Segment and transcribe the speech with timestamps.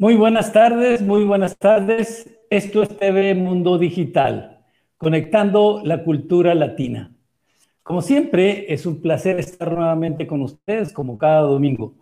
[0.00, 2.30] Muy buenas tardes, muy buenas tardes.
[2.50, 4.60] Esto es TV Mundo Digital,
[4.96, 7.12] conectando la cultura latina.
[7.82, 11.94] Como siempre, es un placer estar nuevamente con ustedes, como cada domingo.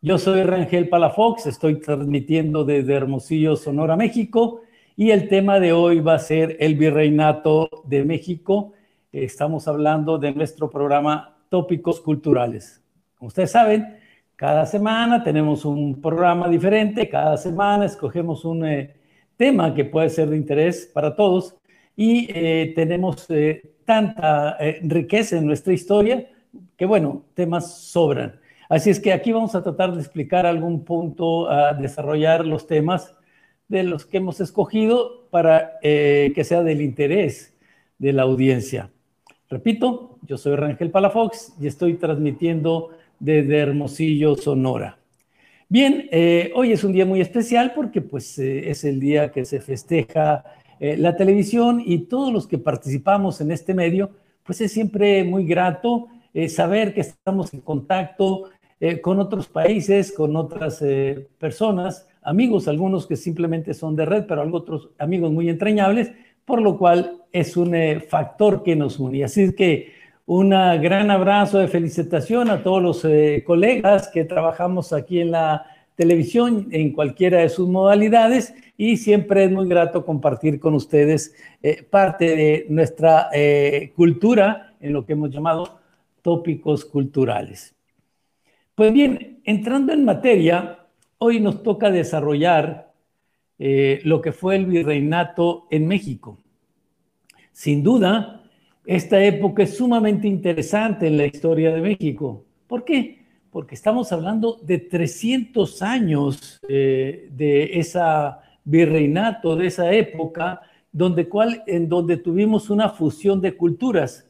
[0.00, 4.60] Yo soy Rangel Palafox, estoy transmitiendo desde Hermosillo, Sonora, México,
[4.94, 8.74] y el tema de hoy va a ser el Virreinato de México.
[9.10, 12.80] Estamos hablando de nuestro programa Tópicos Culturales.
[13.16, 13.98] Como ustedes saben,
[14.40, 18.94] cada semana tenemos un programa diferente, cada semana escogemos un eh,
[19.36, 21.56] tema que puede ser de interés para todos
[21.94, 26.26] y eh, tenemos eh, tanta riqueza en nuestra historia
[26.78, 28.40] que, bueno, temas sobran.
[28.70, 33.14] Así es que aquí vamos a tratar de explicar algún punto, a desarrollar los temas
[33.68, 37.54] de los que hemos escogido para que sea del interés
[37.98, 38.88] de la audiencia.
[39.50, 44.98] Repito, yo soy Rangel Palafox y estoy transmitiendo desde Hermosillo, Sonora.
[45.68, 49.44] Bien, eh, hoy es un día muy especial porque pues eh, es el día que
[49.44, 50.42] se festeja
[50.80, 54.10] eh, la televisión y todos los que participamos en este medio,
[54.42, 56.08] pues es siempre muy grato
[56.48, 58.50] saber que estamos en contacto
[59.02, 60.80] con otros países, con otras
[61.38, 66.12] personas, amigos, algunos que simplemente son de red, pero otros amigos muy entrañables,
[66.44, 67.74] por lo cual es un
[68.08, 69.24] factor que nos une.
[69.24, 69.92] Así que
[70.32, 75.66] un gran abrazo de felicitación a todos los eh, colegas que trabajamos aquí en la
[75.96, 81.82] televisión en cualquiera de sus modalidades y siempre es muy grato compartir con ustedes eh,
[81.82, 85.80] parte de nuestra eh, cultura en lo que hemos llamado
[86.22, 87.74] tópicos culturales.
[88.76, 90.86] Pues bien, entrando en materia,
[91.18, 92.92] hoy nos toca desarrollar
[93.58, 96.38] lo que fue el virreinato en México.
[97.52, 98.39] Sin duda,
[98.96, 102.44] esta época es sumamente interesante en la historia de México.
[102.66, 103.20] ¿Por qué?
[103.52, 111.62] Porque estamos hablando de 300 años eh, de esa virreinato, de esa época, donde, cual,
[111.68, 114.28] en donde tuvimos una fusión de culturas.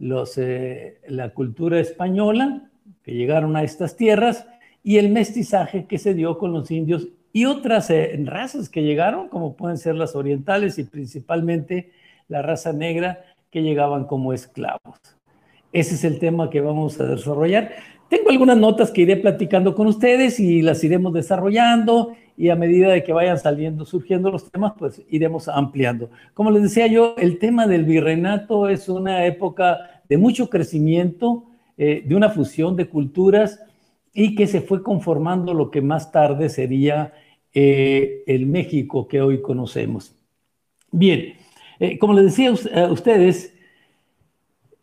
[0.00, 2.68] Eh, la cultura española,
[3.04, 4.44] que llegaron a estas tierras,
[4.82, 9.28] y el mestizaje que se dio con los indios y otras eh, razas que llegaron,
[9.28, 11.92] como pueden ser las orientales y principalmente
[12.26, 14.98] la raza negra, que llegaban como esclavos.
[15.72, 17.70] Ese es el tema que vamos a desarrollar.
[18.08, 22.88] Tengo algunas notas que iré platicando con ustedes y las iremos desarrollando y a medida
[22.88, 26.10] de que vayan saliendo, surgiendo los temas, pues iremos ampliando.
[26.34, 31.44] Como les decía yo, el tema del virreinato es una época de mucho crecimiento,
[31.78, 33.60] eh, de una fusión de culturas
[34.12, 37.12] y que se fue conformando lo que más tarde sería
[37.52, 40.16] eh, el México que hoy conocemos.
[40.90, 41.34] Bien,
[41.78, 43.54] eh, como les decía a ustedes,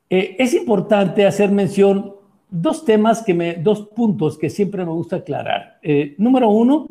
[0.09, 2.15] eh, es importante hacer mención
[2.49, 5.79] dos temas que me, dos puntos que siempre me gusta aclarar.
[5.81, 6.87] Eh, número uno,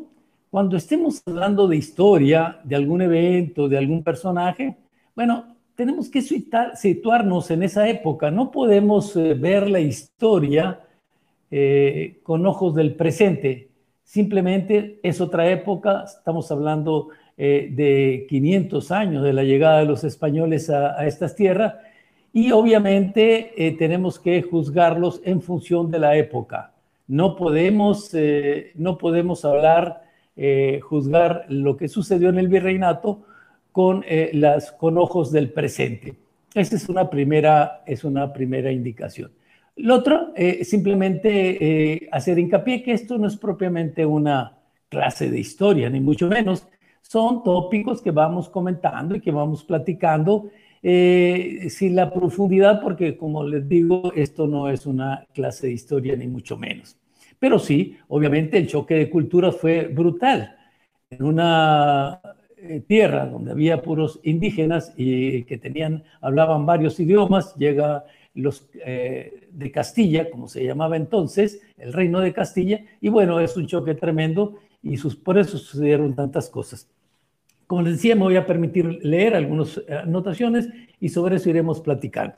[0.51, 4.77] cuando estemos hablando de historia, de algún evento, de algún personaje,
[5.15, 8.31] bueno, tenemos que situarnos en esa época.
[8.31, 10.81] No podemos ver la historia
[12.23, 13.71] con ojos del presente.
[14.05, 16.05] Simplemente es otra época.
[16.05, 17.09] Estamos hablando
[17.43, 21.73] eh, de 500 años de la llegada de los españoles a, estas tierras
[22.35, 26.75] y obviamente eh, tenemos que juzgarlos en función de la época.
[27.09, 30.03] No podemos, eh, no podemos hablar,
[30.83, 33.23] juzgar lo que sucedió en el virreinato
[33.73, 36.17] con, las, con ojos del presente.
[36.55, 39.33] Esa es una primera, es una primera indicación.
[39.77, 44.59] Lo otro, simplemente hacer hincapié que esto no es propiamente una
[44.91, 46.67] clase de historia, ni mucho menos,
[47.03, 50.51] son tópicos que vamos comentando y que vamos platicando
[50.83, 56.17] eh, sin la profundidad, porque como les digo, esto no es una clase de historia
[56.17, 56.97] ni mucho menos.
[57.39, 60.57] Pero sí, obviamente el choque de culturas fue brutal.
[61.11, 62.21] En una
[62.57, 68.05] eh, tierra donde había puros indígenas y que tenían, hablaban varios idiomas, llega
[68.35, 73.57] los eh, de Castilla, como se llamaba entonces, el reino de Castilla, y bueno, es
[73.57, 76.89] un choque tremendo y sus, por eso sucedieron tantas cosas.
[77.67, 80.69] Como les decía, me voy a permitir leer algunas eh, anotaciones
[80.99, 82.35] y sobre eso iremos platicando.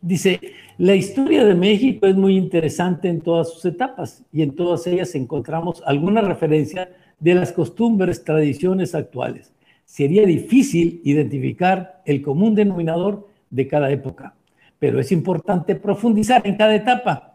[0.00, 0.38] Dice,
[0.76, 5.14] la historia de México es muy interesante en todas sus etapas y en todas ellas
[5.14, 9.52] encontramos alguna referencia de las costumbres, tradiciones actuales.
[9.86, 14.34] Sería difícil identificar el común denominador de cada época,
[14.78, 17.33] pero es importante profundizar en cada etapa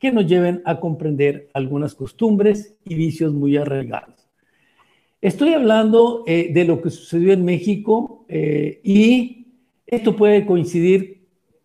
[0.00, 4.26] que nos lleven a comprender algunas costumbres y vicios muy arraigados.
[5.20, 9.46] Estoy hablando eh, de lo que sucedió en México eh, y
[9.86, 11.20] esto puede coincidir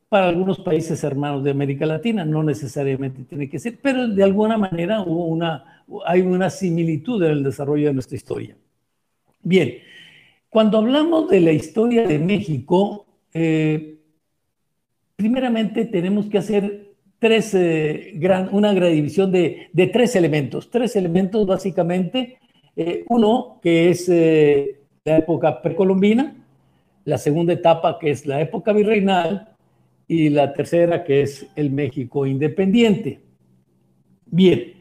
[0.09, 4.57] para algunos países hermanos de América Latina, no necesariamente tiene que ser, pero de alguna
[4.57, 8.57] manera hubo una hay una similitud en el desarrollo de nuestra historia.
[9.41, 9.77] Bien,
[10.49, 13.99] cuando hablamos de la historia de México, eh,
[15.15, 18.19] primeramente tenemos que hacer tres, eh,
[18.51, 20.69] una gran división de, tres elementos.
[20.69, 22.39] Tres elementos básicamente.
[22.75, 26.35] Eh, uno, que es la época precolombina,
[27.05, 29.55] la segunda etapa, que es la época virreinal,
[30.07, 33.21] y la tercera, que es el México independiente.
[34.25, 34.73] Bien,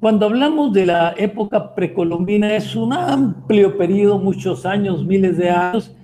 [0.00, 5.94] cuando hablamos de la época precolombina, es un amplio periodo, muchos años, miles de años,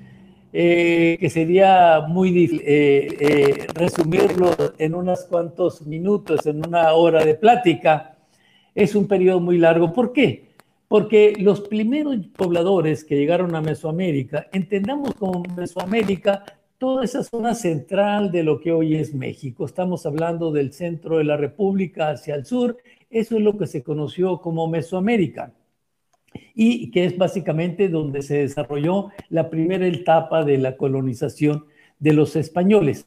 [0.58, 7.22] eh, que sería muy difícil eh, eh, resumirlo en unos cuantos minutos, en una hora
[7.22, 8.16] de plática.
[8.74, 9.92] Es un periodo muy largo.
[9.92, 10.48] ¿Por qué?
[10.88, 16.42] Porque los primeros pobladores que llegaron a Mesoamérica, entendamos como Mesoamérica
[16.78, 19.66] toda esa zona central de lo que hoy es México.
[19.66, 22.78] Estamos hablando del centro de la República hacia el sur
[23.10, 25.52] eso es lo que se conoció como Mesoamérica
[26.54, 31.64] y que es básicamente donde se desarrolló la primera etapa de la colonización
[31.98, 33.06] de los españoles.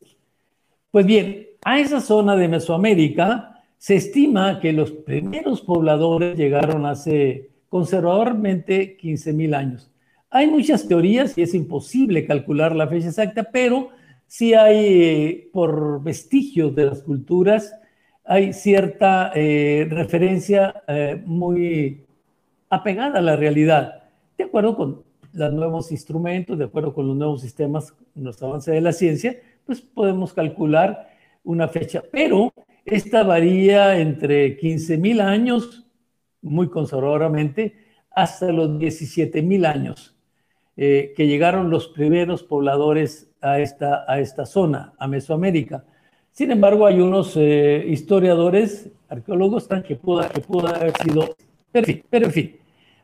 [0.92, 7.50] Pues bien, a esa zona de Mesoamérica se estima que los primeros pobladores llegaron hace
[7.70, 9.92] conservadormente 15.000 años.
[10.32, 13.90] Hay muchas teorías y es imposible calcular la fecha exacta, pero
[14.28, 17.74] sí hay, eh, por vestigios de las culturas,
[18.24, 22.06] hay cierta eh, referencia eh, muy
[22.70, 24.04] apegada a la realidad,
[24.38, 28.82] de acuerdo con los nuevos instrumentos, de acuerdo con los nuevos sistemas, los avances de
[28.82, 31.10] la ciencia, pues podemos calcular
[31.44, 32.54] una fecha, pero
[32.86, 35.86] esta varía entre 15.000 años,
[36.42, 37.76] muy conservadoramente,
[38.12, 40.16] hasta los 17.000 años,
[40.76, 45.86] eh, que llegaron los primeros pobladores a esta, a esta zona, a Mesoamérica.
[46.32, 51.36] Sin embargo, hay unos eh, historiadores, arqueólogos, que pudo, que pudo haber sido...
[51.72, 52.56] Pero en, fin,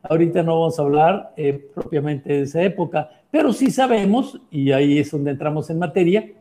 [0.04, 5.00] ahorita no vamos a hablar eh, propiamente de esa época, pero sí sabemos, y ahí
[5.00, 6.32] es donde entramos en materia,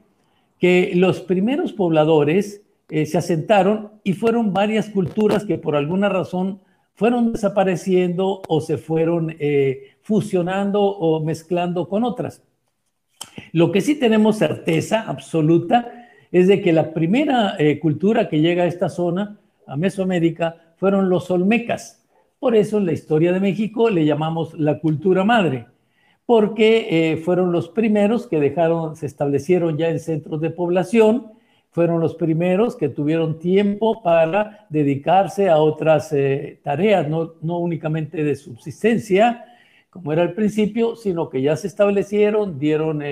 [0.59, 6.61] que los primeros pobladores eh, se asentaron y fueron varias culturas que por alguna razón
[6.94, 9.37] fueron desapareciendo o se fueron
[10.03, 12.43] fusionando o mezclando con otras.
[13.53, 18.65] Lo que sí tenemos certeza absoluta es de que la primera eh, cultura que llega
[18.65, 22.04] a esta zona, a Mesoamérica, fueron los olmecas.
[22.44, 25.64] Por eso en la historia de México le llamamos la cultura madre,
[26.26, 31.32] porque eh, fueron los primeros que dejaron, se establecieron ya en centros de población,
[31.70, 38.23] fueron los primeros que tuvieron tiempo para dedicarse a otras eh, tareas, no, no únicamente
[38.23, 39.46] de subsistencia,
[39.89, 43.03] como era al principio, sino que ya se establecieron, dieron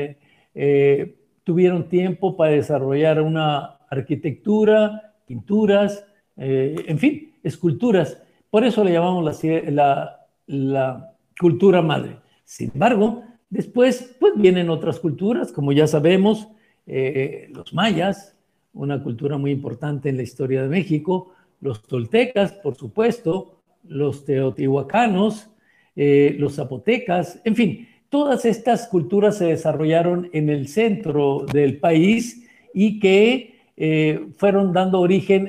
[1.42, 6.04] tuvieron tiempo para desarrollar una arquitectura, pinturas,
[6.36, 8.22] eh, en fin, esculturas.
[8.52, 12.18] Por eso le llamamos la, cultura madre.
[12.44, 16.48] Sin embargo, después pues vienen otras culturas, como ya sabemos,
[16.86, 18.36] eh, los mayas,
[18.74, 21.32] una cultura muy importante en la historia de México,
[21.62, 25.48] los toltecas, por supuesto, los teotihuacanos,
[25.96, 32.46] eh, los zapotecas, en fin, todas estas culturas se desarrollaron en el centro del país
[32.74, 35.48] y que eh, fueron dando origen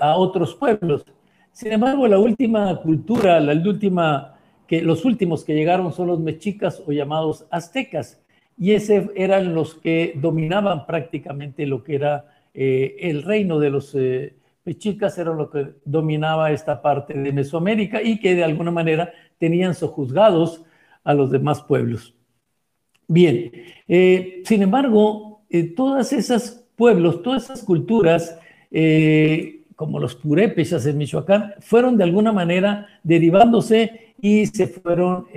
[0.00, 1.04] a otros pueblos.
[1.58, 4.38] Sin embargo, la última cultura, la última,
[4.68, 8.22] que, los últimos que llegaron son los mexicas o llamados aztecas,
[8.56, 13.96] y ese eran los que dominaban prácticamente lo que era eh, el reino de los
[14.64, 19.74] mexicas, era lo que dominaba esta parte de Mesoamérica y que de alguna manera tenían
[19.74, 20.64] sojuzgados
[21.02, 22.14] a los demás pueblos.
[23.08, 23.50] Bien,
[23.88, 28.38] eh, sin embargo, eh, todas esas pueblos, todas esas culturas,
[28.70, 35.28] eh, como los purépechas en Michoacán, fueron de alguna manera derivándose y se fueron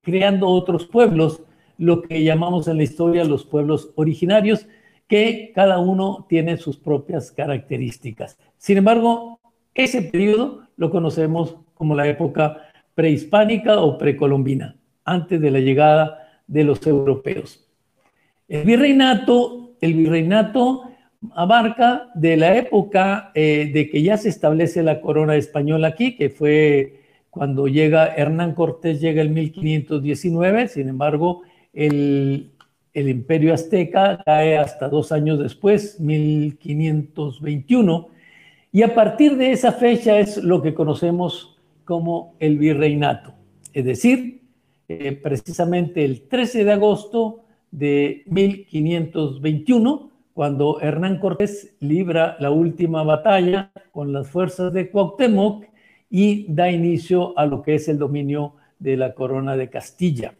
[0.00, 1.42] creando otros pueblos,
[1.76, 4.68] lo que llamamos en la historia los pueblos originarios,
[5.08, 8.38] que cada uno tiene sus propias características.
[8.58, 9.40] Sin embargo,
[9.74, 12.58] ese periodo lo conocemos como la época
[12.94, 17.68] prehispánica o precolombina antes de la llegada de los europeos.
[18.46, 20.89] El virreinato, el virreinato
[21.34, 26.30] abarca de la época eh, de que ya se establece la corona española aquí, que
[26.30, 27.00] fue
[27.30, 32.50] cuando llega Hernán Cortés, llega el 1519, sin embargo, el,
[32.92, 38.08] el imperio azteca cae hasta dos años después, 1521,
[38.72, 43.34] y a partir de esa fecha es lo que conocemos como el virreinato,
[43.72, 44.40] es decir,
[44.88, 53.72] eh, precisamente el 13 de agosto de 1521, cuando Hernán Cortés libra la última batalla
[53.92, 55.66] con las fuerzas de Cuauhtémoc
[56.08, 60.32] y da inicio a lo que es el dominio de la corona de Castilla.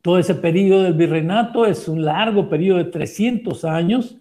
[0.00, 4.16] Todo ese periodo del virreinato es un largo periodo de 300 años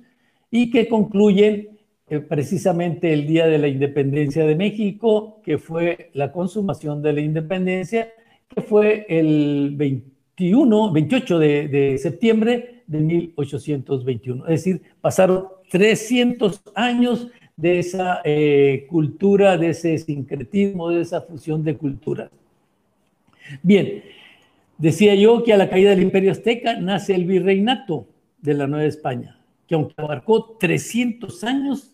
[0.52, 1.70] y que concluye
[2.10, 7.22] eh, precisamente el día de la independencia de México, que fue la consumación de la
[7.22, 8.10] independencia,
[8.50, 14.46] que fue el 21, 28 de, septiembre de 1821.
[14.46, 21.64] Es decir, pasaron 300 años de esa eh, cultura, de ese sincretismo, de esa fusión
[21.64, 22.30] de culturas.
[23.62, 24.04] Bien,
[24.78, 28.08] decía yo que a la caída del Imperio Azteca nace el virreinato
[28.42, 31.92] de la Nueva España, que aunque abarcó 300 años,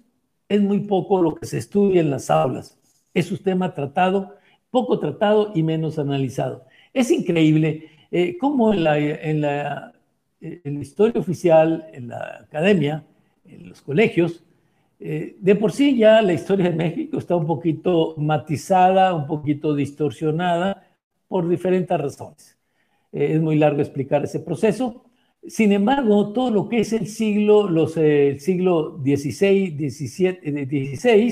[0.49, 2.77] es muy poco lo que se estudia en las aulas.
[3.13, 4.35] Es un tema tratado,
[4.69, 6.65] poco tratado y menos analizado.
[6.93, 9.90] Es increíble eh, cómo en la, en, la,
[10.41, 13.05] en la, historia oficial, en la academia,
[13.45, 14.43] en los colegios,
[14.99, 19.73] eh, de por sí ya la historia de México está un poquito matizada, un poquito
[19.73, 20.87] distorsionada
[21.27, 22.57] por diferentes razones.
[23.11, 25.05] Eh, es muy largo explicar ese proceso,
[25.47, 31.31] sin embargo, todo lo que es el siglo, los, eh, siglo XVI, XVII, XVI,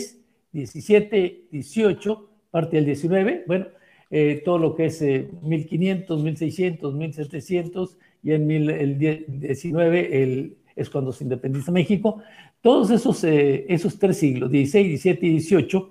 [0.52, 2.18] XVII, XVIII,
[2.50, 3.68] parte del XIX, bueno,
[4.10, 11.24] eh, todo lo que es 1500, 1600, 1700 y en el 19 es cuando se
[11.24, 12.22] independiza México.
[12.62, 15.86] Todos esos, eh, esos tres siglos, XVI, XVII y XVIII,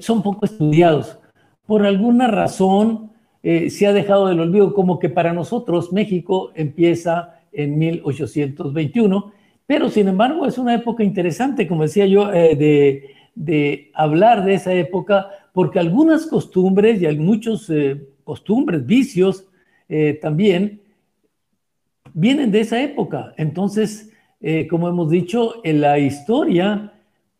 [0.00, 1.18] son poco estudiados.
[1.66, 3.10] Por alguna razón,
[3.42, 9.32] eh, se ha dejado del olvido, como que para nosotros México empieza en 1821,
[9.66, 12.56] pero sin embargo es una época interesante, como decía yo, eh,
[13.34, 19.46] de, hablar de esa época, porque algunas costumbres y hay muchos eh, costumbres, vicios
[20.20, 20.80] también,
[22.12, 23.32] vienen de esa época.
[23.36, 24.10] Entonces,
[24.70, 26.92] como hemos dicho, en la historia,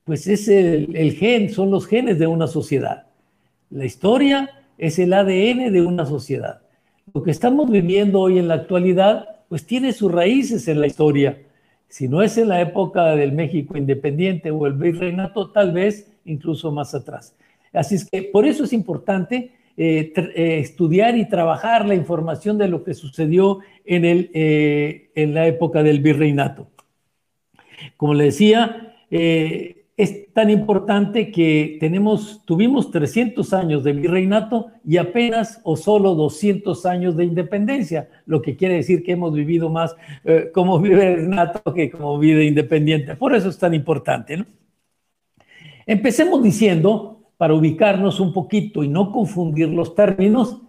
[0.05, 3.07] pues es el gen, son los genes de una sociedad.
[3.71, 6.63] La historia es el ADN de una sociedad.
[7.13, 11.39] Lo que estamos viviendo hoy en la actualidad, pues tiene sus raíces en la historia.
[11.89, 16.71] Si no es en la época del México independiente o el virreinato, tal vez incluso
[16.71, 17.35] más atrás.
[17.73, 22.67] Así es que por eso es importante eh, eh, estudiar y trabajar la información de
[22.67, 26.67] lo que sucedió en, el, eh, en la época del virreinato.
[27.97, 35.61] Como le decía, es tan importante que tenemos, tuvimos 300 años de virreinato y apenas
[35.63, 39.95] o solo 200 años de independencia, lo que quiere decir que hemos vivido más
[40.53, 43.15] como virreinato que como vida independiente.
[43.15, 44.45] Por eso es tan importante.
[45.87, 50.61] Empecemos diciendo, para ubicarnos un poquito y no confundir los términos,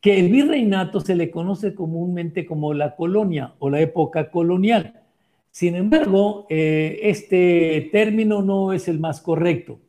[0.00, 5.00] que el virreinato se le conoce comúnmente como la colonia o la época colonial.
[5.50, 9.80] Sin embargo, eh, este término no es el más correcto,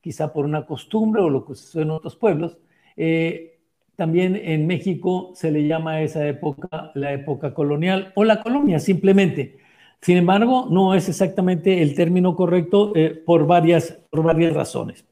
[0.00, 2.58] quizá por una costumbre o lo que sucede en otros pueblos.
[2.96, 3.58] Eh,
[3.96, 8.78] también en México se le llama a esa época la época colonial o la colonia
[8.78, 9.58] simplemente.
[10.00, 15.04] Sin embargo, no es exactamente el término correcto eh, por, varias, por varias razones.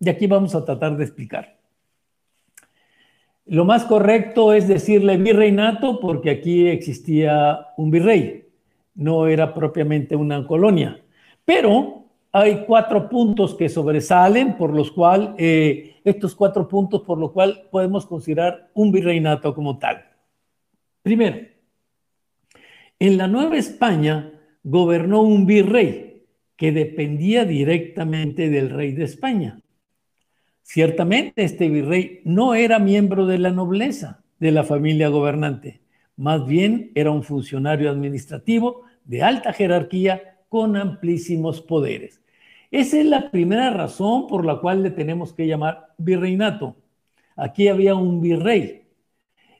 [0.00, 1.56] Y aquí vamos a tratar de explicar.
[3.46, 8.40] Lo más correcto es decirle virreinato porque aquí existía un virrey
[8.94, 11.00] no era propiamente una colonia.
[11.44, 17.32] Pero hay cuatro puntos que sobresalen, por los cuales, eh, estos cuatro puntos por los
[17.32, 20.04] cuales podemos considerar un virreinato como tal.
[21.02, 21.38] Primero,
[22.98, 26.26] en la Nueva España gobernó un virrey
[26.56, 29.60] que dependía directamente del rey de España.
[30.72, 35.80] Ciertamente este virrey no era miembro de la nobleza de la familia gobernante,
[36.16, 42.22] más bien era un funcionario administrativo de alta jerarquía con amplísimos poderes.
[42.70, 46.76] Esa es la primera razón por la cual le tenemos que llamar virreinato.
[47.34, 48.84] Aquí había un virrey,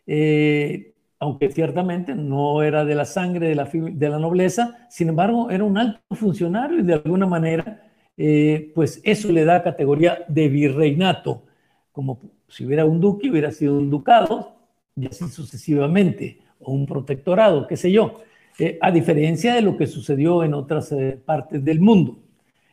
[0.06, 5.50] eh, aunque ciertamente no era de la sangre de la, de la, nobleza, sin embargo
[5.50, 7.89] era un alto funcionario y de alguna manera,
[8.22, 11.42] eh, pues eso le da categoría de virreinato,
[11.90, 14.56] como si hubiera un duque, hubiera sido un ducado,
[14.94, 18.20] y así sucesivamente, o un protectorado, qué sé yo.
[18.58, 22.18] Eh, a diferencia de lo que sucedió en otras eh, partes del mundo.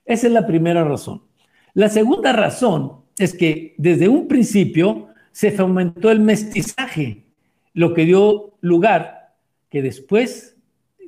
[0.04, 1.22] Esa es la primera razón.
[1.74, 7.24] La segunda razón es que desde un principio se fomentó el mestizaje,
[7.74, 9.34] lo que dio lugar,
[9.70, 10.58] que después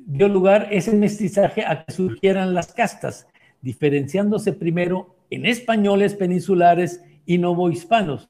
[0.06, 3.26] dio lugar ese mestizaje a que surgieran las castas,
[3.62, 8.28] diferenciándose primero en españoles peninsulares y novohispanos.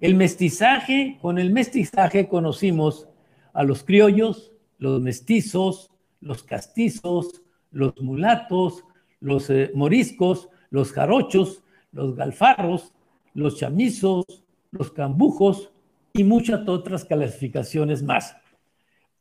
[0.00, 3.08] El mestizaje, con el mestizaje conocimos
[3.52, 8.84] a los criollos, los mestizos, los castizos, los mulatos,
[9.20, 11.62] los eh, moriscos, los jarochos,
[11.92, 12.94] los galfarros,
[13.34, 14.24] los chamizos,
[14.70, 15.72] los cambujos
[16.12, 18.36] y muchas otras clasificaciones más.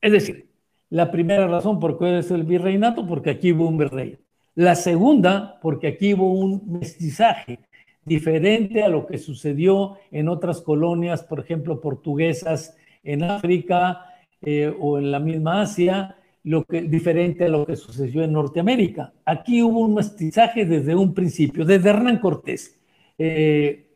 [0.02, 0.50] Es decir,
[0.90, 4.18] la primera razón por qué es el virreinato, porque aquí hubo un virrey.
[4.60, 7.60] La segunda, porque aquí hubo un mestizaje
[8.04, 14.04] diferente a lo que sucedió en otras colonias, por ejemplo, portuguesas en África
[14.42, 19.14] eh, o en la misma Asia, lo que, diferente a lo que sucedió en Norteamérica.
[19.24, 22.82] Aquí hubo un mestizaje desde un principio, desde Hernán Cortés.
[23.18, 23.88] Eh,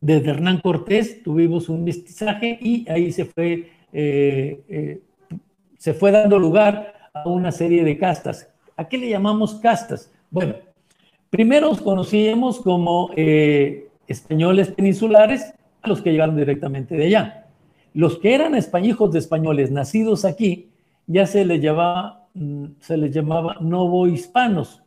[0.00, 5.02] desde Hernán Cortés tuvimos un mestizaje y ahí se fue, eh,
[5.78, 8.53] se fue dando lugar a una serie de castas.
[8.76, 10.12] ¿A qué le llamamos castas?
[10.30, 10.54] Bueno,
[11.30, 13.10] primero conocíamos como
[14.06, 15.54] españoles peninsulares,
[15.84, 17.46] los que llegaron directamente de allá.
[17.92, 20.70] Los que eran españoles de españoles nacidos aquí,
[21.06, 22.66] ya se les llamaba, mm,
[23.60, 24.82] novohispanos.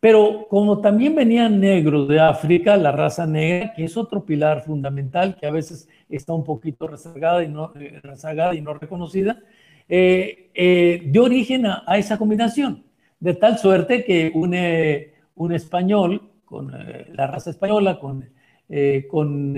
[0.00, 5.36] Pero como también venían negros de África, la raza negra, que es otro pilar fundamental
[5.36, 9.38] que a veces está un poquito rezagada y no, eh, rezagada y no reconocida,
[9.88, 12.82] eh, eh, dio origen a, esa combinación,
[13.22, 16.72] de tal suerte que un, español con
[17.14, 18.28] la raza española, con,
[19.08, 19.56] con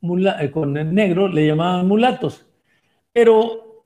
[0.00, 2.46] eh, con el negro le llamaban mulatos.
[3.12, 3.84] Pero,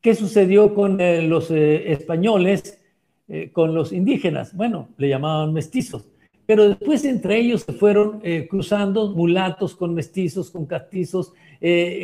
[0.00, 2.82] ¿qué sucedió con eh, los eh, españoles,
[3.52, 4.54] con los indígenas?
[4.54, 6.06] Bueno, le llamaban mestizos.
[6.46, 11.32] Pero después entre ellos se fueron cruzando mulatos con mestizos, con castizos,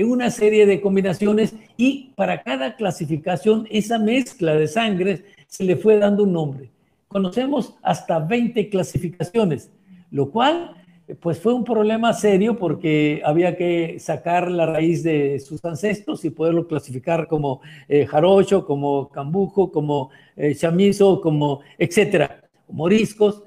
[0.04, 5.98] una serie de combinaciones y para cada clasificación esa mezcla de sangre se le fue
[5.98, 6.70] dando un nombre.
[7.08, 9.70] Conocemos hasta 20 clasificaciones,
[10.10, 10.74] lo cual
[11.20, 16.30] pues fue un problema serio porque había que sacar la raíz de sus ancestros y
[16.30, 23.42] poderlo clasificar como eh, jarocho, como cambujo, como eh, chamizo, como etcétera, moriscos.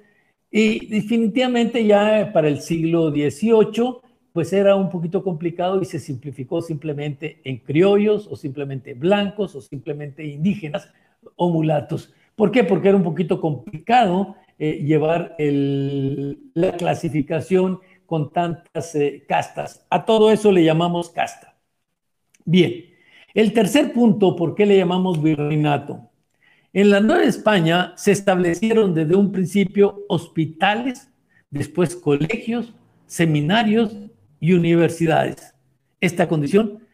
[0.52, 3.96] Y definitivamente ya para el siglo XVIII,
[4.32, 9.62] pues era un poquito complicado y se simplificó simplemente en criollos o simplemente blancos o
[9.62, 10.88] simplemente indígenas
[11.36, 12.14] o mulatos.
[12.36, 12.64] ¿Por qué?
[12.64, 19.86] Porque era un poquito complicado eh, llevar la clasificación con tantas eh, castas.
[19.90, 21.56] A todo eso le llamamos casta.
[22.46, 22.86] Bien,
[23.34, 26.10] el tercer punto, ¿por qué le llamamos virreinato?
[26.72, 31.10] En la Nueva España se establecieron desde un principio hospitales,
[31.50, 32.74] después colegios,
[33.08, 33.96] seminarios
[34.40, 35.54] y universidades.
[36.00, 36.85] Esta condición,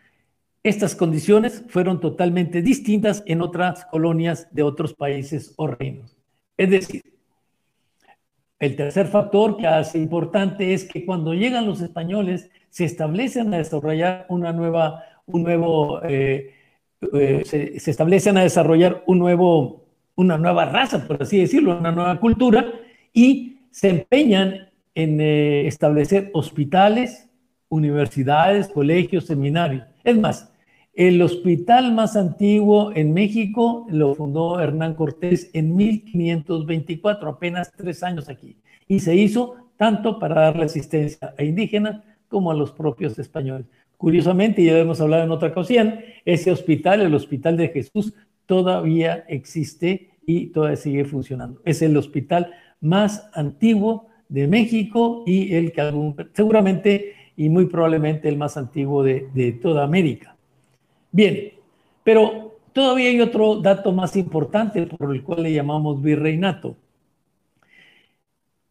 [0.63, 6.15] estas condiciones fueron totalmente distintas en otras colonias de otros países o reinos.
[6.57, 7.01] Es decir,
[8.59, 13.57] el tercer factor que hace importante es que cuando llegan los españoles se establecen a
[13.57, 16.53] desarrollar una nueva, un nuevo, eh,
[17.11, 22.19] eh, se, establecen a desarrollar un nuevo, una nueva raza, por así decirlo, una nueva
[22.19, 22.71] cultura
[23.11, 27.31] y se empeñan en eh, establecer hospitales,
[27.67, 29.85] universidades, colegios, seminarios.
[30.03, 30.50] Es más,
[31.07, 38.29] el hospital más antiguo en México lo fundó Hernán Cortés en 1524, apenas tres años
[38.29, 38.57] aquí.
[38.87, 43.65] Y se hizo tanto para darle asistencia a indígenas como a los propios españoles.
[43.97, 48.13] Curiosamente, ya hemos hablado en otra ocasión, ese hospital, el Hospital de Jesús,
[48.45, 51.61] todavía existe y todavía sigue funcionando.
[51.65, 58.37] Es el hospital más antiguo de México y el que seguramente y muy probablemente el
[58.37, 60.37] más antiguo de toda América.
[61.11, 61.53] Bien,
[62.03, 66.75] pero todavía hay otro dato más importante por el cual le llamamos virreinato.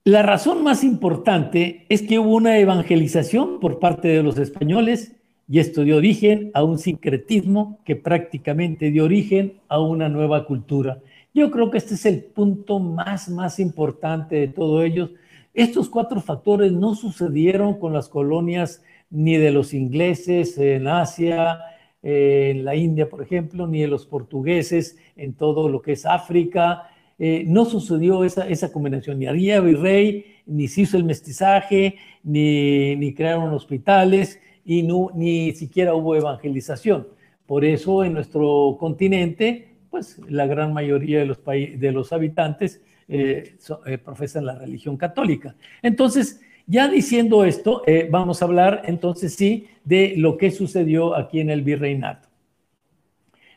[0.04, 5.58] La razón más importante es que hubo una evangelización por parte de los españoles y
[5.58, 11.00] esto dio origen a un sincretismo que prácticamente dio origen a una nueva cultura.
[11.34, 15.10] Yo creo que este es el punto más, más importante de todo ello.
[15.52, 21.58] Estos cuatro factores no sucedieron con las colonias ni de los ingleses en Asia,
[22.02, 26.88] en la India, por ejemplo, ni de los portugueses en todo lo que es África.
[27.18, 32.96] Eh, no sucedió esa, esa combinación, ni había virrey, ni se hizo el mestizaje, ni,
[32.96, 37.08] ni crearon hospitales, y no, ni siquiera hubo evangelización.
[37.46, 43.56] Por eso en nuestro continente, pues la gran mayoría de los, de los habitantes eh,
[43.86, 45.56] eh, profesan la religión católica.
[45.82, 51.40] Entonces, ya diciendo esto, eh, vamos a hablar entonces sí de lo que sucedió aquí
[51.40, 52.28] en el virreinato.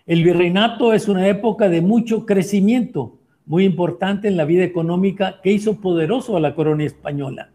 [0.07, 5.51] El virreinato es una época de mucho crecimiento, muy importante en la vida económica que
[5.51, 7.51] hizo poderoso a la corona española,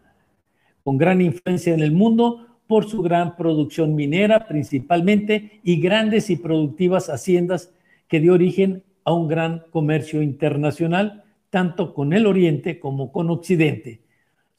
[0.81, 6.37] con gran influencia en el mundo por su gran producción minera principalmente y grandes y
[6.37, 7.73] productivas haciendas
[8.07, 14.07] que dio origen a un gran comercio internacional, tanto con el Oriente como con Occidente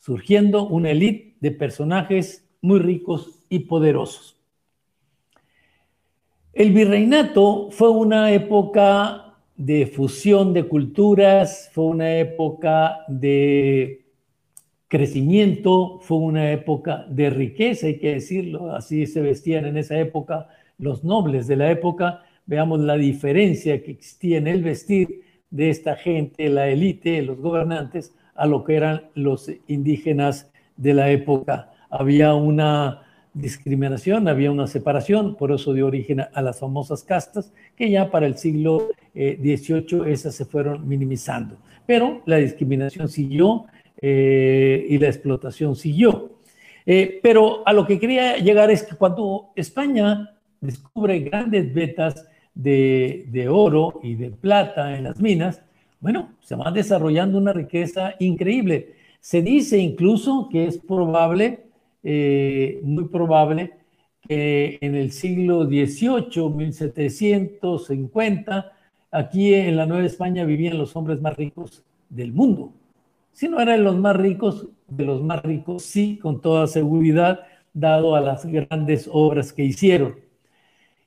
[0.01, 4.37] surgiendo una élite de personajes muy ricos y poderosos.
[6.53, 14.07] El virreinato fue una época de fusión de culturas, fue una época de
[14.89, 20.49] crecimiento, fue una época de riqueza, hay que decirlo, así se vestían en esa época
[20.79, 22.25] los nobles de la época.
[22.47, 28.15] Veamos la diferencia que existía en el vestir de esta gente, la élite, los gobernantes,
[28.35, 31.71] a lo que eran los indígenas de la época.
[31.91, 37.91] Había una discriminación, había una separación, por eso dio origen a las famosas castas, que
[37.91, 41.57] ya para el siglo XVIII eh, esas se fueron minimizando.
[41.87, 43.67] Pero la discriminación siguió
[44.01, 46.39] eh, y la explotación siguió.
[46.87, 53.27] Eh, pero a lo que quería llegar es que cuando España descubre grandes vetas de,
[53.29, 55.63] de oro y de plata en las minas,
[56.01, 58.95] bueno, se va desarrollando una riqueza increíble.
[59.21, 61.65] Se dice incluso que es probable
[62.03, 63.73] eh, muy probable
[64.27, 68.73] que en el siglo XVIII, 1750,
[69.11, 72.73] aquí en la Nueva España vivían los hombres más ricos del mundo.
[73.33, 77.41] Si no eran los más ricos, de los más ricos, sí, con toda seguridad,
[77.73, 80.17] dado a las grandes obras que hicieron.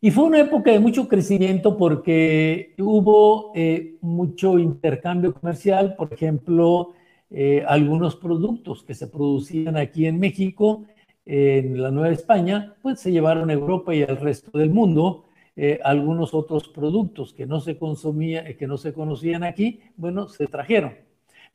[0.03, 6.91] Y fue una época de mucho crecimiento porque hubo eh, mucho intercambio comercial, por ejemplo,
[7.31, 10.83] eh, algunos productos que se producían aquí en México,
[11.25, 15.23] en la Nueva España, pues se llevaron a Europa y al resto del mundo.
[15.55, 20.47] Eh, algunos otros productos que no se consumía, que no se conocían aquí, bueno, se
[20.47, 20.95] trajeron.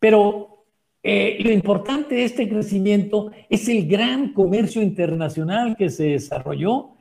[0.01, 0.65] Pero
[1.03, 6.95] lo importante de este crecimiento es el gran comercio internacional que se desarrolló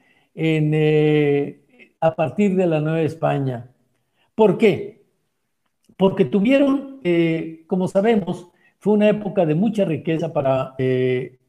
[2.00, 3.72] a partir de la Nueva España.
[4.36, 5.04] ¿Por qué?
[5.98, 7.02] Porque tuvieron,
[7.68, 11.40] como sabemos, fue una época de mucha riqueza para eh,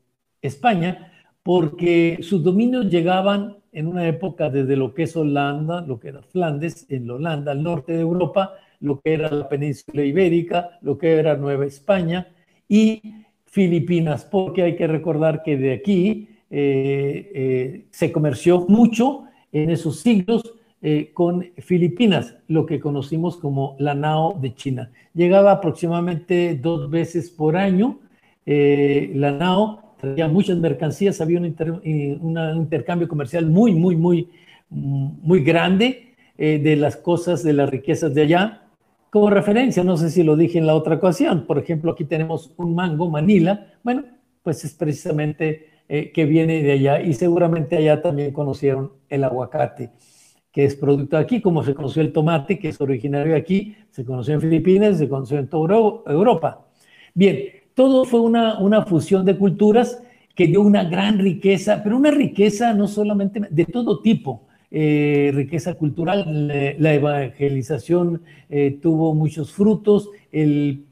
[0.40, 6.09] España, porque sus dominios llegaban en una época desde lo que es Holanda, lo que
[6.09, 10.96] era Flandes, en Holanda, al norte de Europa, lo que era la península ibérica, lo
[10.96, 12.29] que era Nueva España
[12.68, 13.03] y
[13.44, 20.00] Filipinas, porque hay que recordar que de aquí eh, eh, se comerció mucho en esos
[20.00, 20.42] siglos
[20.80, 24.92] eh, con Filipinas, lo que conocimos como la NAO de China.
[25.12, 27.98] Llegaba aproximadamente dos veces por año.
[28.46, 31.46] Eh, la NAO traía muchas mercancías, había un,
[32.56, 34.28] intercambio comercial muy, muy, muy,
[34.70, 38.62] muy grande eh, de las cosas, de las riquezas de allá.
[39.11, 42.52] Como referencia, no sé si lo dije en la otra ocasión, por ejemplo, aquí tenemos
[42.56, 44.04] un mango Manila, bueno,
[44.44, 49.90] pues es precisamente que viene de allá y seguramente allá también conocieron el aguacate
[50.53, 53.77] que es producto de aquí, como se conoció el tomate, que es originario de aquí,
[53.90, 56.66] se conoció en Filipinas, se conoció en toda Europa.
[57.14, 60.03] Bien, todo fue una, una fusión de culturas
[60.35, 65.74] que dio una gran riqueza, pero una riqueza no solamente de todo tipo, eh, riqueza
[65.74, 70.87] cultural, la, evangelización eh, tuvo muchos frutos, el,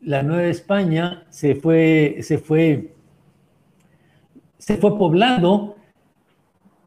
[0.00, 2.92] la Nueva España se fue, se fue,
[4.68, 5.76] se fue poblando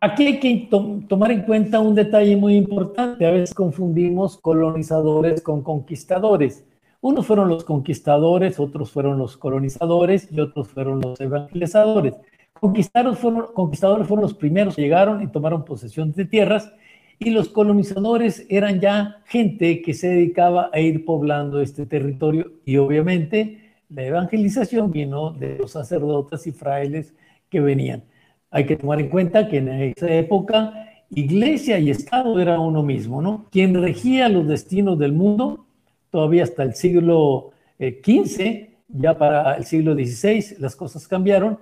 [0.04, 0.68] Aquí hay que
[1.08, 3.24] tomar en cuenta un detalle muy importante.
[3.24, 6.66] A veces confundimos colonizadores con conquistadores.
[7.02, 12.16] Unos fueron los conquistadores, otros fueron los colonizadores y otros fueron los evangelizadores.
[12.60, 16.74] Fueron, conquistadores fueron los primeros que llegaron y tomaron posesión de tierras
[17.20, 22.78] y los colonizadores eran ya gente que se dedicaba a ir poblando este territorio y
[22.78, 27.14] obviamente la evangelización vino de los sacerdotes y frailes
[27.52, 28.04] que venían.
[28.50, 30.74] Hay que tomar en cuenta que en esa época
[31.12, 33.46] iglesia y Estado era uno mismo, ¿no?
[33.52, 35.68] Quien regía los destinos del mundo,
[36.10, 41.60] todavía hasta el siglo XV, eh, ya para el siglo XVI las cosas cambiaron.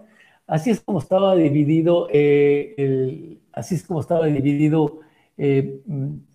[0.47, 3.39] Así es como estaba dividido, eh, eh,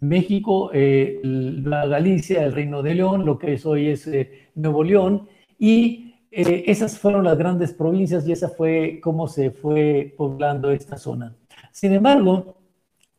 [0.01, 4.09] México, la Galicia, el Reino de León, lo que es hoy es
[4.55, 6.04] Nuevo León, y
[6.37, 11.33] eh, esas fueron las grandes provincias y esa fue cómo se fue poblando esta zona.
[11.71, 12.57] Sin embargo,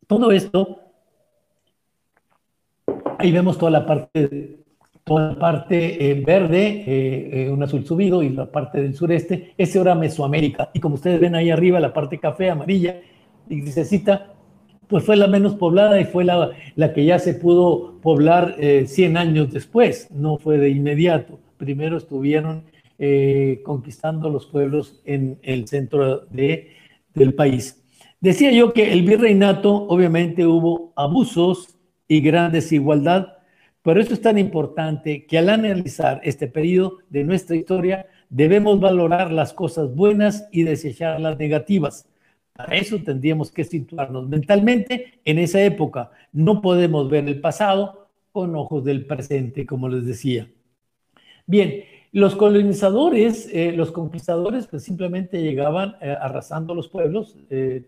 [0.06, 0.80] todo esto,
[3.18, 4.58] ahí vemos toda la parte,
[5.06, 9.80] toda la parte eh, verde, eh, un azul subido y la parte del sureste, ese
[9.80, 10.72] era Mesoamérica.
[10.74, 13.00] Y como ustedes ven ahí arriba, la parte café, amarilla
[13.48, 14.34] y grisecita,
[14.90, 19.18] pues fue la menos poblada y fue la, la que ya se pudo poblar 100
[19.18, 21.40] años después, no fue de inmediato.
[21.58, 26.72] Primero estuvieron eh, conquistando los pueblos en el centro de,
[27.14, 27.84] del país.
[28.22, 31.78] Decía yo que el virreinato, obviamente hubo abusos
[32.08, 33.36] y gran desigualdad,
[33.82, 39.32] pero eso es tan importante que al analizar este periodo de nuestra historia debemos valorar
[39.32, 42.08] las cosas buenas y desechar las negativas.
[42.54, 46.12] Para eso tendríamos que situarnos mentalmente en esa época.
[46.32, 50.50] No podemos ver el pasado con ojos del presente, como les decía.
[51.46, 51.84] Bien,
[52.16, 57.84] los colonizadores, eh, los conquistadores, pues simplemente llegaban eh, arrasando los pueblos, eh,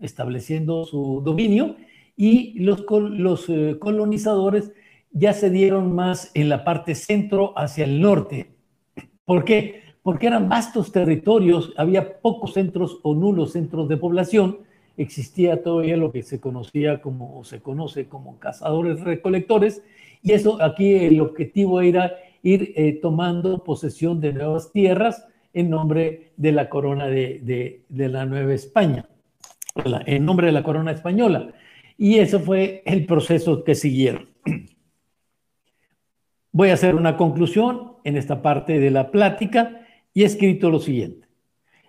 [0.00, 1.76] estableciendo su dominio,
[2.16, 3.46] y los, los
[3.78, 4.72] colonizadores
[5.12, 8.56] ya se dieron más en la parte centro hacia el norte.
[9.24, 9.82] ¿Por qué?
[10.02, 14.58] Porque eran vastos territorios, había pocos centros o nulos centros de población,
[14.96, 19.80] existía todavía lo que se conocía como, o se conoce como cazadores recolectores,
[20.24, 26.32] y eso aquí el objetivo era ir eh, tomando posesión de nuevas tierras en nombre
[26.36, 29.08] de la corona de, de la Nueva España,
[30.06, 31.52] en nombre de la corona española.
[31.96, 34.28] Y eso fue el proceso que siguieron.
[36.52, 40.80] Voy a hacer una conclusión en esta parte de la plática y he escrito lo
[40.80, 41.26] siguiente.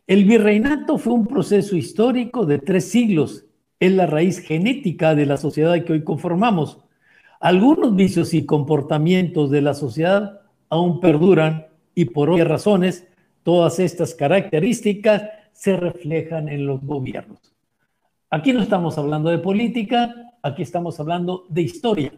[0.08, 3.46] El virreinato fue un proceso histórico de tres siglos.
[3.80, 6.80] Es la raíz genética de la sociedad que hoy conformamos.
[7.42, 13.08] Algunos vicios y comportamientos de la sociedad aún perduran y por obvias razones
[13.44, 17.40] todas estas características se reflejan en los gobiernos.
[18.30, 22.12] Aquí no estamos hablando de política, aquí estamos hablando de historia.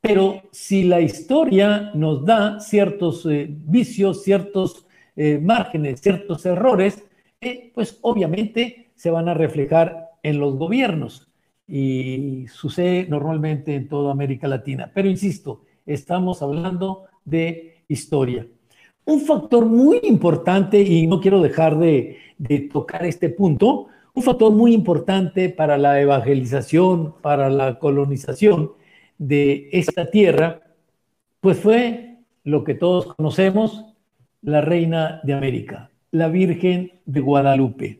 [0.00, 7.04] Pero si la historia nos da ciertos eh, vicios, ciertos eh, márgenes, ciertos errores,
[7.40, 11.28] eh, pues obviamente se van a reflejar en los gobiernos
[11.66, 14.90] y sucede normalmente en toda América Latina.
[14.92, 18.46] Pero insisto, estamos hablando de historia.
[19.04, 24.52] Un factor muy importante, y no quiero dejar de, de tocar este punto, un factor
[24.52, 28.72] muy importante para la evangelización, para la colonización,
[29.18, 30.62] de esta tierra,
[31.40, 33.84] pues fue lo que todos conocemos,
[34.40, 37.99] la reina de América, la Virgen de Guadalupe.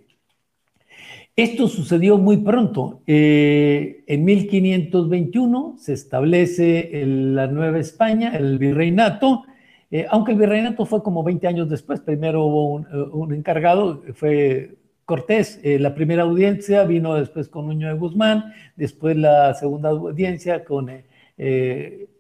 [1.43, 3.03] Esto sucedió muy pronto.
[3.07, 9.45] Eh, en 1521 se establece la Nueva España, el virreinato,
[9.91, 12.01] eh, aunque el virreinato fue como 20 años después.
[12.01, 14.77] Primero hubo un, un encargado, fue
[15.11, 20.65] Cortés, eh, la primera audiencia vino después con Nuño de Guzmán, después la segunda audiencia
[20.65, 21.05] con eh,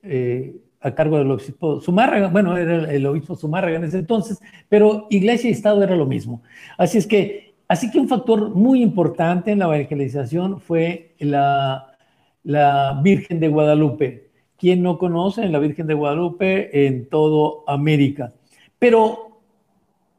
[0.03, 5.07] eh, a cargo del obispo Zumárraga, bueno, era el, obispo Zumárraga en ese entonces, pero
[5.09, 6.43] iglesia y Estado era lo mismo.
[6.79, 11.87] Así es que, así que un factor muy importante en la evangelización fue la,
[13.01, 14.31] Virgen de Guadalupe.
[14.59, 18.33] ¿Quién no conoce la Virgen de Guadalupe en todo América?
[18.81, 19.41] Pero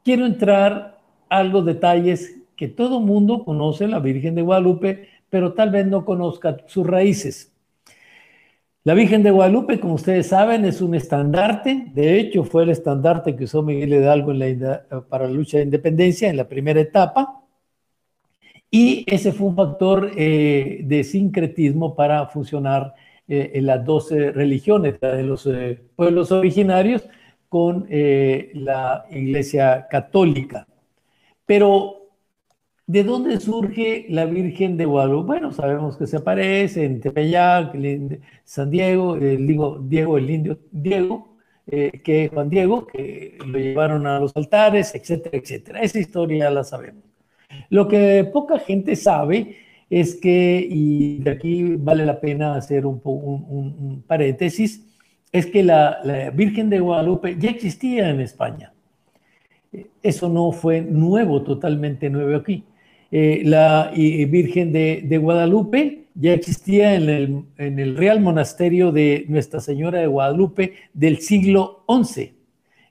[0.02, 5.68] quiero entrar a los detalles que todo mundo conoce la Virgen de Guadalupe, pero tal
[5.68, 7.52] vez no conozca sus raíces.
[8.84, 11.88] La Virgen de Guadalupe, como ustedes saben, es un estandarte.
[11.92, 14.32] De hecho, fue el estandarte que usó Miguel Hidalgo
[15.10, 17.41] para la lucha de independencia en la primera etapa.
[18.72, 22.94] Y ese fue un factor eh, de sincretismo para funcionar
[23.28, 27.06] eh, en las 12 religiones, de los eh, pueblos originarios
[27.48, 30.66] con la Iglesia Católica.
[31.46, 32.02] Pero
[32.86, 35.26] ¿De dónde surge la Virgen de Guadalupe?
[35.26, 37.74] Bueno, sabemos que se aparece en Tepeyac,
[38.44, 39.46] San Diego, el
[39.88, 45.38] Diego, el indio Diego, eh, que Juan Diego, que lo llevaron a los altares, etcétera,
[45.38, 45.80] etcétera.
[45.80, 47.04] Esa historia la sabemos.
[47.70, 49.56] Lo que poca gente sabe
[49.90, 54.86] es que, y de aquí vale la pena hacer un, paréntesis,
[55.30, 58.72] es que la, la Virgen de Guadalupe ya existía en España.
[60.02, 62.64] Eso no fue nuevo, totalmente nuevo aquí.
[63.14, 70.06] Eh, la Virgen de, Guadalupe ya existía en el, Real Monasterio de Nuestra Señora de
[70.06, 72.32] Guadalupe del siglo XI.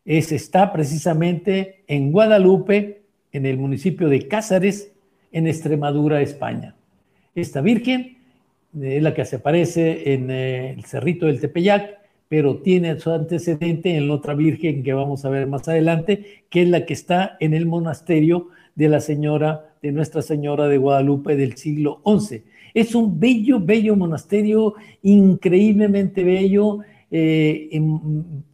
[0.06, 3.01] Es, está precisamente en Guadalupe,
[3.32, 4.92] en el municipio de Cázares,
[5.32, 6.76] en Extremadura, España.
[7.36, 8.18] Esta Virgen
[8.80, 13.96] es la que se aparece en eh, el Cerrito del Tepeyac, pero tiene su antecedente
[13.96, 17.38] en la otra Virgen que vamos a ver más adelante, que es la que está
[17.40, 22.44] en el monasterio de la Señora de Nuestra Señora de Guadalupe del siglo XI.
[22.74, 27.82] Es un bello, bello monasterio, increíblemente bello, eh,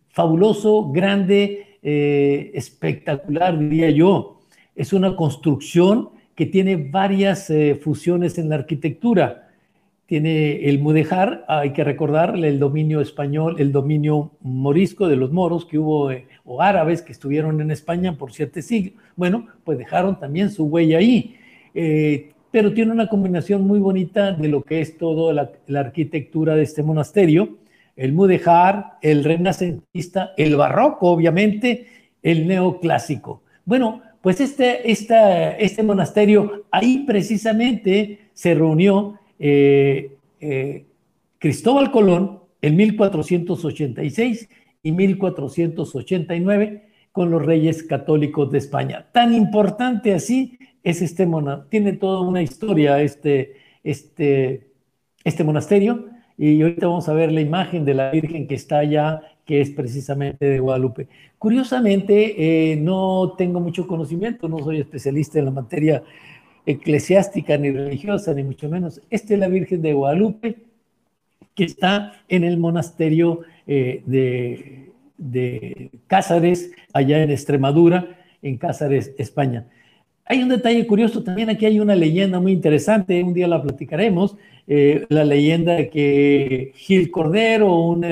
[0.10, 4.37] fabuloso, grande, eh, espectacular, diría yo.
[4.78, 9.48] Es una construcción que tiene varias eh, fusiones en la arquitectura
[10.08, 15.66] tiene el Mudejar, hay que recordarle el dominio español, el dominio morisco de los moros
[15.66, 18.94] que hubo, eh, o árabes que estuvieron en España por siete siglos.
[19.18, 21.36] Bueno, pues dejaron también su huella ahí.
[21.76, 26.64] Eh, pero tiene una combinación muy bonita de lo que es toda la, arquitectura de
[26.64, 27.58] este monasterio,
[27.98, 31.86] el Mudejar, el renacentista, el barroco, obviamente,
[32.24, 33.42] el neoclásico.
[33.66, 40.86] Bueno, pues este, este monasterio, ahí precisamente se reunió eh, eh,
[41.40, 44.50] Cristóbal Colón en 1486
[44.84, 49.08] y 1489 con los reyes católicos de España.
[49.14, 54.68] Tan importante así es este monasterio, tiene toda una historia este, este,
[55.24, 59.22] este monasterio y ahorita vamos a ver la imagen de la Virgen que está allá,
[59.48, 61.08] que es precisamente de Guadalupe.
[61.40, 66.04] Curiosamente, eh, no tengo mucho conocimiento, no soy especialista en la materia
[66.66, 69.02] eclesiástica ni religiosa, ni mucho menos.
[69.10, 70.58] Esta es la Virgen de Guadalupe,
[71.56, 79.66] que está en el monasterio eh, de, de Cázares, allá en Extremadura, en Cázares, España.
[80.26, 84.36] Hay un detalle curioso, también aquí hay una leyenda muy interesante, un día la platicaremos,
[84.68, 88.04] eh, la leyenda de que Gil Cordero, un,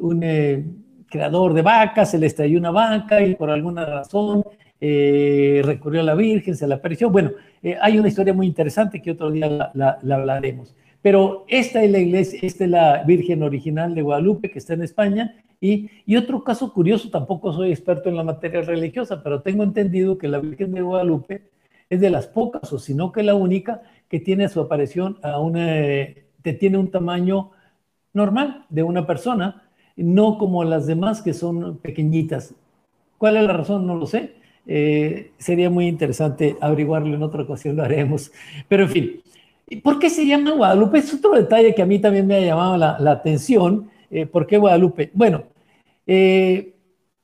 [0.00, 0.64] un eh,
[1.08, 4.44] creador de vacas, se le estalló una vaca y por alguna razón
[4.80, 7.10] recurrió a la Virgen, se le apareció.
[7.10, 7.32] Bueno,
[7.82, 10.74] hay una historia muy interesante que otro día la, la, hablaremos.
[11.02, 14.82] Pero esta es la iglesia, esta es la Virgen original de Guadalupe que está en
[14.82, 15.34] España.
[15.60, 20.16] Y, y, otro caso curioso, tampoco soy experto en la materia religiosa, pero tengo entendido
[20.16, 21.50] que la Virgen de Guadalupe
[21.90, 25.40] es de las pocas, o si no que la única, que tiene su aparición a
[25.40, 27.50] una, que tiene un tamaño
[28.12, 29.69] normal de una persona,
[30.02, 32.54] no como las demás que son pequeñitas.
[33.18, 33.86] ¿Cuál es la razón?
[33.86, 34.32] No lo sé.
[34.66, 38.32] Eh, sería muy interesante averiguarlo en otra ocasión, lo haremos.
[38.68, 39.22] Pero en fin,
[39.82, 40.98] ¿por qué se llama Guadalupe?
[40.98, 43.90] Es otro detalle que a mí también me ha llamado la, atención.
[44.10, 45.10] Eh, ¿Por qué Guadalupe?
[45.12, 45.44] Bueno,
[46.06, 46.74] eh,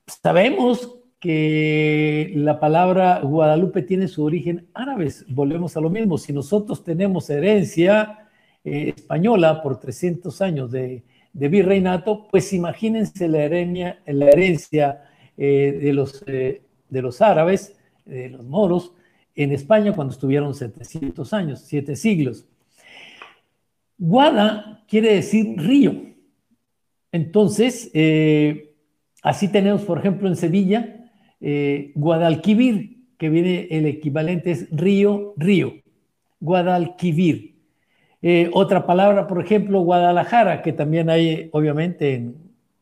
[0.07, 5.11] sabemos que la palabra Guadalupe tiene su origen árabe.
[5.29, 6.19] Volvemos a lo mismo.
[6.19, 8.29] Si nosotros tenemos herencia
[8.65, 11.05] española por 300 años de,
[11.49, 15.05] virreinato, pues imagínense la herencia,
[15.37, 18.92] eh, de, los, eh, de los árabes, de los moros,
[19.35, 22.46] en España cuando estuvieron 700 años, siete siglos.
[23.99, 25.94] Guada quiere decir río.
[27.12, 27.90] Entonces,
[29.22, 30.96] así tenemos, por ejemplo, en Sevilla,
[31.40, 35.75] eh, Guadalquivir, que viene el equivalente es río, río.
[36.40, 37.56] Guadalquivir.
[38.29, 42.35] Eh, otra palabra, por ejemplo, Guadalajara, que también hay obviamente en,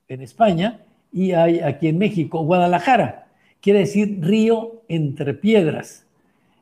[0.08, 0.80] España
[1.12, 2.44] y hay aquí en México.
[2.44, 3.26] Guadalajara
[3.60, 6.06] quiere decir río entre piedras.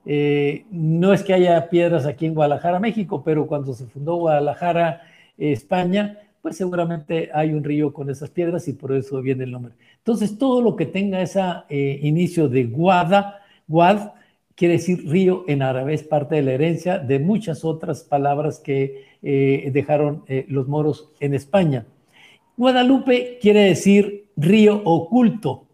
[0.04, 5.02] Eh, no es que haya piedras aquí en Guadalajara, México, pero cuando se fundó Guadalajara,
[5.38, 9.74] España, pues seguramente hay un río con esas piedras y por eso viene el nombre.
[9.98, 14.08] Entonces, todo lo que tenga ese eh, inicio de guada, guad,
[14.54, 19.04] quiere decir río en árabe, es parte de la herencia de muchas otras palabras que
[19.22, 21.86] eh, dejaron eh, los moros en España.
[22.56, 25.66] Guadalupe quiere decir río oculto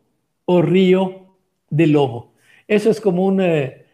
[0.45, 1.37] o río
[1.71, 2.33] de lobo.
[2.67, 3.85] Eso es como un eh,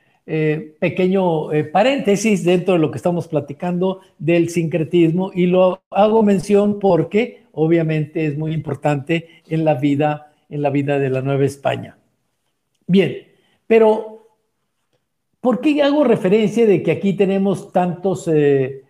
[0.78, 7.44] pequeño paréntesis dentro de lo que estamos platicando del sincretismo y lo hago mención porque
[7.52, 11.98] obviamente es muy importante en la vida, en la vida de la Nueva España.
[12.86, 13.28] Bien,
[13.66, 14.13] pero
[15.44, 18.82] ¿por qué hago referencia de que aquí tenemos tantos, eh,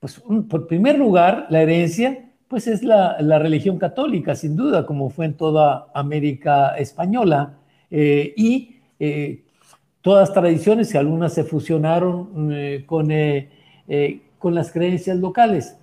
[0.00, 5.26] pues por primer lugar, la herencia, pues es la, religión católica, sin duda, como fue
[5.26, 7.58] en toda América española,
[7.90, 8.80] y
[10.00, 13.50] todas tradiciones y algunas se fusionaron eh, con, eh,
[13.88, 15.76] eh, con las creencias locales.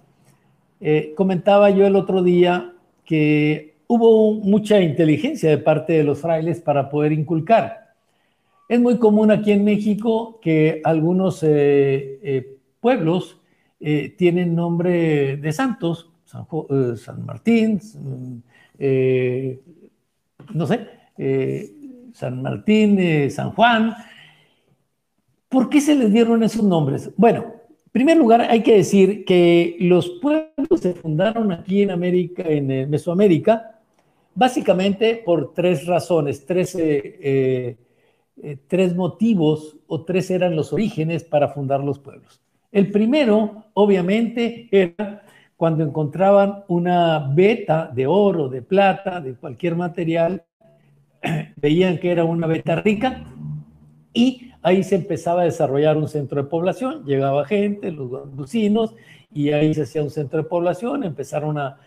[1.15, 2.73] comentaba yo el otro día
[3.05, 7.86] que hubo mucha inteligencia de parte de los frailes para poder inculcar.
[8.68, 11.45] Es muy común aquí en México que algunos
[12.82, 13.39] pueblos
[13.80, 16.45] tienen nombre de santos, San,
[16.97, 17.80] San Martín,
[20.53, 20.88] no sé,
[22.13, 23.93] San Martín, San Juan.
[25.49, 27.09] ¿Por qué se les dieron esos nombres?
[27.15, 27.45] Bueno,
[27.86, 32.70] en primer lugar hay que decir que los pueblos se fundaron aquí en América, en
[32.70, 33.80] eh, Mesoamérica,
[34.36, 36.76] básicamente por tres razones, tres,
[38.43, 42.41] eh, tres motivos o tres eran los orígenes para fundar los pueblos.
[42.71, 45.23] El primero, obviamente, era
[45.55, 50.43] cuando encontraban una veta de oro, de plata, de cualquier material
[51.55, 53.23] veían que era una beta rica
[54.13, 58.95] y ahí se empezaba a desarrollar un centro de población, llegaba gente, los vecinos,
[59.33, 61.79] y ahí se hacía un centro de población, empezaron a,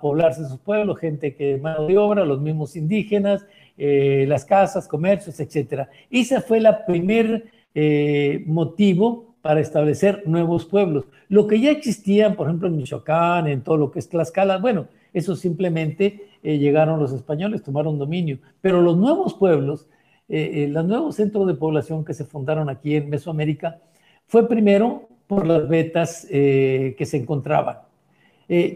[0.00, 3.46] poblarse sus pueblos, gente que mano de obra, los mismos indígenas,
[3.76, 5.88] eh, las casas, comercios, etc.
[6.10, 11.06] Ese fue el primer eh, motivo para establecer nuevos pueblos.
[11.28, 14.86] Lo que ya existían, por ejemplo, en Michoacán, en todo lo que es Tlaxcala, bueno,
[15.12, 18.38] eso simplemente llegaron los españoles, tomaron dominio.
[18.60, 19.86] Pero los nuevos pueblos,
[20.28, 23.78] los nuevos centros de población que se fundaron aquí en Mesoamérica,
[24.26, 27.78] fue primero por las vetas que se encontraban.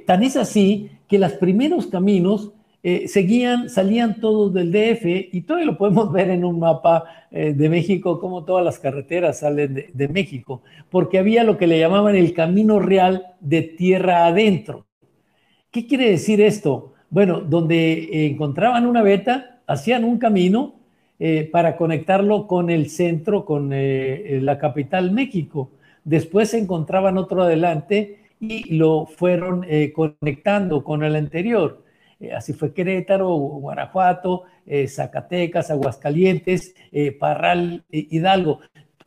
[0.06, 2.52] tan es así que los primeros caminos
[2.90, 7.52] eh, seguían, salían todos del DF y todavía lo podemos ver en un mapa eh,
[7.52, 12.16] de México, como todas las carreteras salen de, México, porque había lo que le llamaban
[12.16, 14.86] el camino real de tierra adentro.
[15.70, 16.94] ¿Qué quiere decir esto?
[17.10, 20.76] Bueno, donde encontraban una beta, hacían un camino
[21.18, 25.72] eh, para conectarlo con el centro, con la capital México.
[26.04, 31.82] Después encontraban otro adelante y lo fueron conectando con el anterior.
[32.20, 38.60] Eh, así fue Querétaro, Guanajuato, eh, Zacatecas, Aguascalientes, eh, Parral, Hidalgo.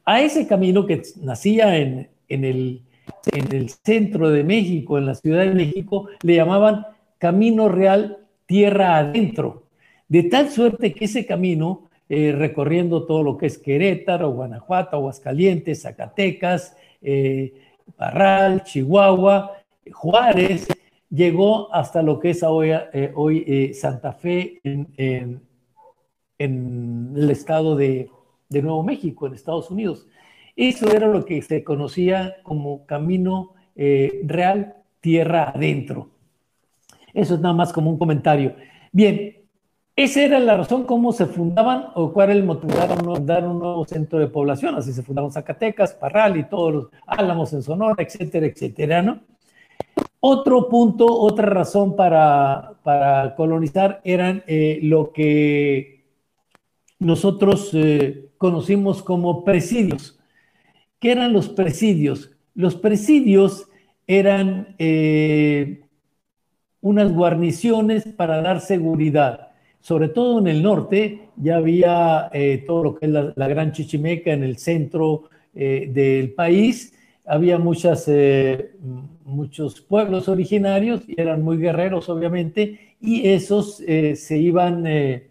[0.06, 2.82] A ese camino que nacía en, el,
[3.32, 6.88] en el centro de México, en la Ciudad de México, le llamaban
[7.18, 9.68] Camino Real Tierra Adentro.
[10.08, 16.76] De tal suerte que ese camino, recorriendo todo lo que es Querétaro, Guanajuato, Aguascalientes, Zacatecas,
[17.96, 19.62] Parral, Chihuahua,
[19.94, 20.68] Juárez,
[21.12, 25.42] llegó hasta lo que es hoy, eh, hoy eh, Santa Fe en,
[26.40, 28.10] el estado de,
[28.50, 30.08] Nuevo México, en Estados Unidos.
[30.56, 36.10] Eso era lo que se conocía como camino eh, real tierra adentro.
[37.14, 38.56] Eso es nada más como un comentario.
[38.92, 39.38] Bien,
[39.96, 43.86] esa era la razón cómo se fundaban o cuál era el motivo fundar un nuevo
[43.86, 44.76] centro de población.
[44.76, 49.20] Así se fundaron Zacatecas, Parral y todos los Álamos en Sonora, etcétera, etcétera, ¿no?
[50.24, 52.78] Otro punto, otra razón para,
[53.36, 56.06] colonizar eran eh, lo que
[57.00, 60.20] nosotros eh, conocimos como presidios.
[61.00, 62.30] ¿Qué eran los presidios?
[62.54, 63.68] Los presidios
[64.06, 65.86] eran eh,
[66.82, 69.54] unas guarniciones para dar seguridad.
[69.80, 72.30] Sobre todo en el norte, ya había
[72.68, 76.94] todo lo que es la, Gran Chichimeca en el centro del país,
[77.32, 78.08] había muchas
[79.32, 85.30] muchos pueblos originarios y eran muy guerreros, obviamente, y esos eh, se iban, eh,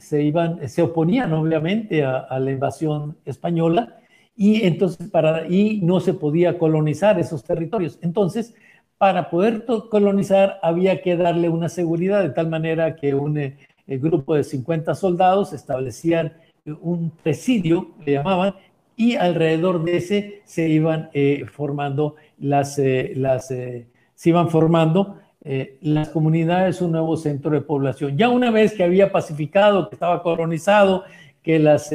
[0.00, 4.00] se iban, se oponían, obviamente, a, la invasión española
[4.36, 7.98] y entonces para y no se podía colonizar esos territorios.
[8.02, 8.54] Entonces,
[8.98, 13.56] para poder colonizar había que darle una seguridad de tal manera que un eh,
[13.86, 16.32] grupo de 50 soldados establecían
[16.80, 18.54] un presidio, le llamaban,
[18.96, 21.10] y alrededor de ese se iban
[21.52, 27.60] formando las, eh, las, eh, se iban formando eh, las comunidades, un nuevo centro de
[27.60, 28.16] población.
[28.16, 31.04] Ya una vez que había pacificado, que estaba colonizado,
[31.42, 31.90] que los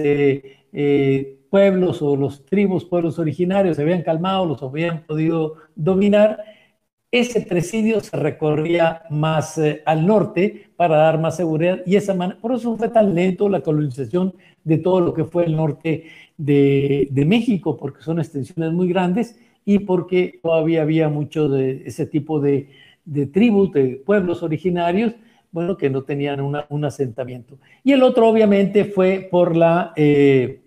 [1.49, 6.41] pueblos o los tribus, pueblos originarios se habían calmado, los habían podido dominar,
[7.11, 12.53] ese presidio se recorría más al norte para dar más seguridad y esa manera, por
[12.53, 14.33] eso fue tan lento la colonización
[14.63, 16.05] de todo lo que fue el norte
[16.37, 22.39] de, México, porque son extensiones muy grandes y porque todavía había mucho de ese tipo
[22.39, 22.69] de,
[23.05, 25.13] de tribus, de pueblos originarios,
[25.51, 27.57] bueno, que no tenían un asentamiento.
[27.83, 30.61] Y el otro, obviamente, fue por la, eh,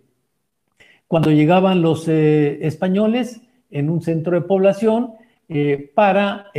[1.08, 3.40] cuando llegaban los eh, españoles
[3.70, 5.14] en un centro de población
[5.48, 6.50] eh, para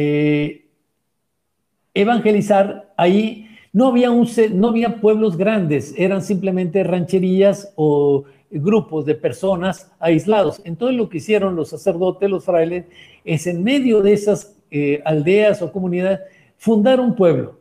[1.94, 3.48] evangelizar ahí.
[3.74, 4.10] No había,
[4.54, 10.62] no había pueblos grandes, eran simplemente rancherías o grupos de personas aislados.
[10.64, 12.86] Entonces lo que hicieron los sacerdotes, los frailes,
[13.24, 16.22] es en medio de esas eh, aldeas o comunidades
[16.58, 17.60] fundar un pueblo,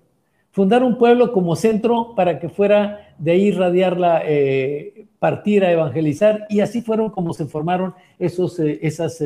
[0.50, 5.72] fundar un pueblo como centro para que fuera de ahí radiar la, eh, partir a
[5.72, 9.22] evangelizar y así fueron como se formaron esos, eh, esas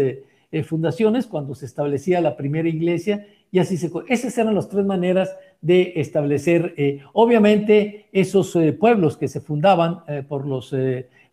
[0.65, 3.91] fundaciones cuando se establecía la primera iglesia y así se...
[4.09, 6.75] Esas eran las tres maneras de establecer,
[7.13, 10.75] obviamente, esos pueblos que se fundaban por los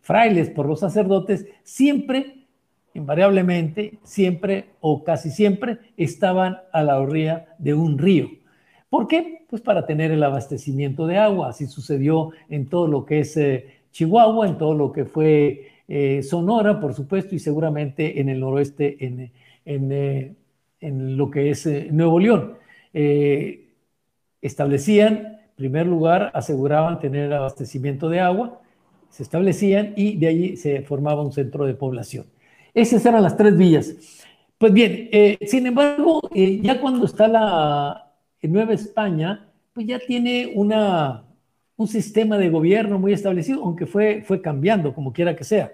[0.00, 2.46] frailes, por los sacerdotes, siempre,
[2.94, 8.30] invariablemente, siempre o casi siempre estaban a la orilla de un río.
[8.88, 9.44] ¿Por qué?
[9.48, 11.48] Pues para tener el abastecimiento de agua.
[11.48, 16.22] Así sucedió en todo lo que es eh, Chihuahua, en todo lo que fue eh,
[16.22, 19.32] Sonora, por supuesto, y seguramente en el noroeste, en,
[19.64, 20.34] en, eh,
[20.80, 22.54] en lo que es Nuevo León.
[24.42, 28.60] establecían, en primer lugar, aseguraban tener abastecimiento de agua,
[29.10, 32.26] se establecían y de allí se formaba un centro de población.
[32.74, 33.94] Esas eran las tres vías.
[34.58, 38.12] Pues bien, eh, sin embargo, eh, ya cuando está la
[38.42, 41.24] Nueva España, pues ya tiene una,
[41.76, 45.72] un sistema de gobierno muy establecido, aunque fue, fue cambiando, como quiera que sea.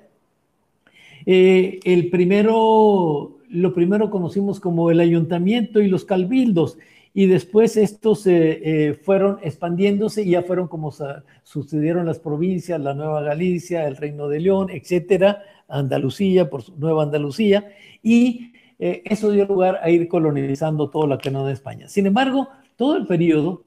[1.25, 6.79] Eh, el primero, lo primero conocimos como el ayuntamiento y los calvildos,
[7.15, 10.93] y después estos eh, fueron expandiéndose y ya fueron como
[11.43, 17.69] sucedieron las provincias, la Nueva Galicia, el Reino de León, etcétera, Andalucía, por Nueva Andalucía,
[18.03, 21.89] y eso dio lugar a ir colonizando todo lo que no de España.
[21.89, 23.63] Sin embargo, todo el periodo,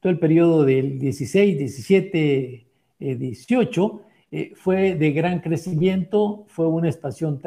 [0.00, 2.66] todo el periodo del 16, 17,
[2.98, 4.02] 18,
[4.54, 7.40] fue de gran crecimiento, fue una expansión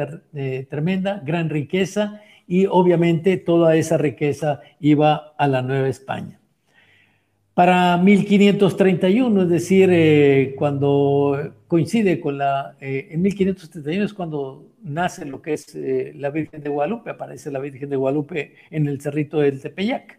[0.69, 6.39] tremenda, gran riqueza y obviamente toda esa riqueza iba a la Nueva España.
[7.59, 15.25] Para 1531, es decir, eh, cuando coincide con la, eh, en 1531 es cuando nace
[15.25, 19.01] lo que es eh, la Virgen de Guadalupe, aparece la Virgen de Guadalupe en el
[19.01, 20.18] cerrito del Tepeyac.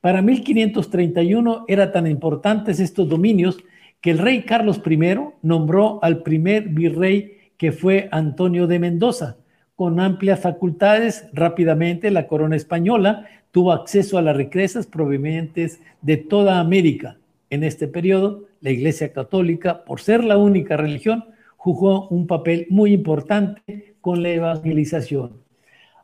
[0.00, 3.58] Para 1531 eran tan importantes estos dominios
[4.00, 4.98] que el rey Carlos I
[5.42, 9.36] nombró al primer virrey que fue Antonio de Mendoza,
[9.76, 16.60] con amplias facultades, rápidamente la corona española tuvo acceso a las riquezas provenientes de toda
[16.60, 17.18] América.
[17.50, 21.24] En este periodo, la Iglesia Católica, por ser la única religión,
[21.56, 25.39] jugó un papel muy importante con la evangelización.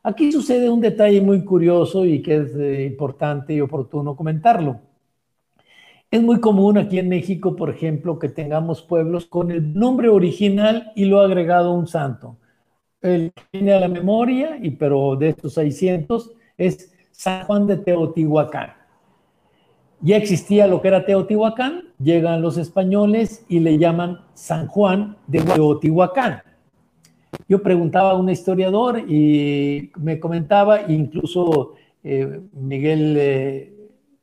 [0.06, 4.80] Aquí sucede un detalle muy curioso y que es eh, importante y oportuno comentarlo.
[6.10, 10.92] Es muy común aquí en México, por ejemplo, que tengamos pueblos con el nombre original
[10.94, 12.38] y lo agregado un santo
[13.02, 17.76] el que viene a la memoria, y pero de estos 600, es San Juan de
[17.78, 18.72] Teotihuacán.
[20.00, 25.40] Ya existía lo que era Teotihuacán, llegan los españoles y le llaman San Juan de
[25.40, 26.42] Teotihuacán.
[27.48, 33.72] Yo preguntaba a un historiador y me comentaba, incluso eh, Miguel eh,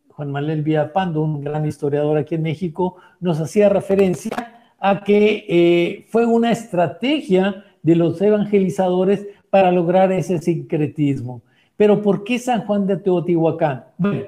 [0.10, 4.32] Juan Manuel Villapando, un gran historiador aquí en México, nos hacía referencia
[4.80, 11.41] a que eh, fue una estrategia de los evangelizadores para lograr ese sincretismo.
[11.78, 13.86] Pero ¿por qué San Juan de Teotihuacán?
[13.97, 14.26] Bueno,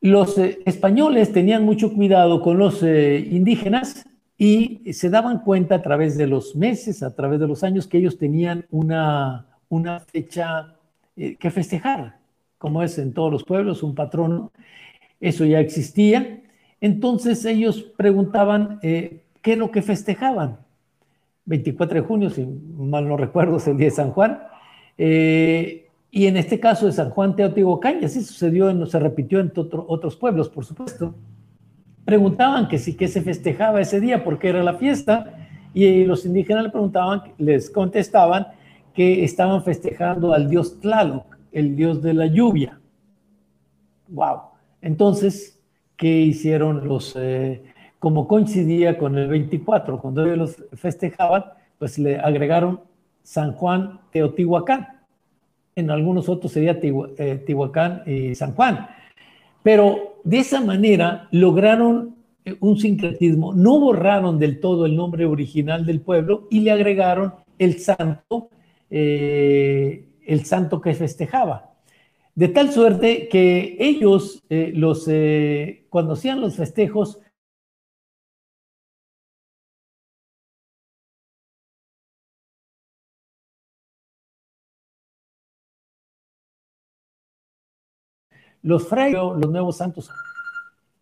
[0.00, 4.04] los españoles tenían mucho cuidado con los indígenas
[4.36, 7.98] y se daban cuenta a través de los meses, a través de los años, que
[7.98, 10.74] ellos tenían una, una fecha
[11.16, 12.18] eh, que festejar,
[12.58, 14.52] como es en todos los pueblos, un patrono.
[15.20, 16.42] Eso ya existía.
[16.80, 20.58] Entonces ellos preguntaban qué es lo que festejaban.
[21.46, 24.40] 24 de junio, si mal no recuerdo, es el día de San Juan.
[24.96, 30.16] Eh, y en este caso de San Juan Teotihuacán, y sucedió, se repitió en otros
[30.16, 31.14] pueblos, por supuesto.
[32.04, 35.34] Preguntaban que si que se festejaba ese día, porque era la fiesta,
[35.72, 38.46] y los indígenas le preguntaban, les contestaban
[38.94, 42.78] que estaban festejando al dios Tlaloc, el dios de la lluvia.
[44.08, 44.40] ¡Wow!
[44.82, 45.60] Entonces,
[45.96, 47.62] ¿qué hicieron los, eh,
[47.98, 51.44] como coincidía con el 24, cuando ellos los festejaban,
[51.78, 52.80] pues le agregaron
[53.22, 55.00] San Juan Teotihuacán.
[55.74, 58.86] En algunos otros sería eh, Tihuacán y San Juan.
[59.64, 65.84] Pero de esa manera lograron eh, un sincretismo, no borraron del todo el nombre original
[65.84, 68.50] del pueblo y le agregaron el santo,
[68.90, 71.72] eh, el santo que festejaba.
[72.36, 75.08] De tal suerte que ellos, los,
[75.88, 77.20] cuando hacían los festejos,
[88.64, 90.10] Los frailes, los nuevos santos.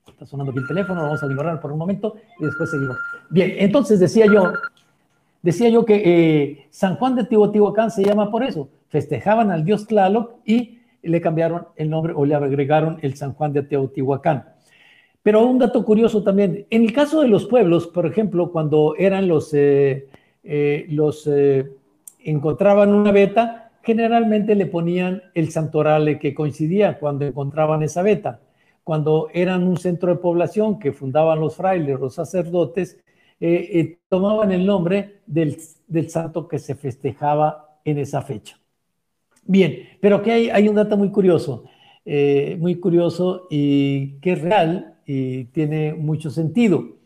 [0.09, 2.97] Está sonando aquí el teléfono, vamos a ignorar por un momento y después seguimos.
[3.31, 4.53] Bien, entonces decía yo,
[5.43, 8.69] decía yo que eh, San Juan de Teotihuacán se llama por eso.
[8.89, 13.53] Festejaban al dios Tlaloc y le cambiaron el nombre o le agregaron el San Juan
[13.53, 14.45] de Teotihuacán.
[15.23, 19.29] Pero un dato curioso también, en el caso de los pueblos, por ejemplo, cuando eran
[19.29, 20.09] los, eh,
[20.43, 21.31] eh, los
[22.19, 28.41] encontraban una beta, generalmente le ponían el santoral que coincidía cuando encontraban esa beta.
[28.85, 32.99] Cuando eran un centro de población que fundaban los frailes, los sacerdotes,
[33.41, 35.59] eh, eh, tomaban el nombre del,
[36.09, 38.59] santo que se festejaba en esa fecha.
[39.45, 41.65] Bien, pero aquí hay, hay un dato muy curioso,
[42.05, 47.02] eh, muy curioso y que es real y tiene mucho sentido.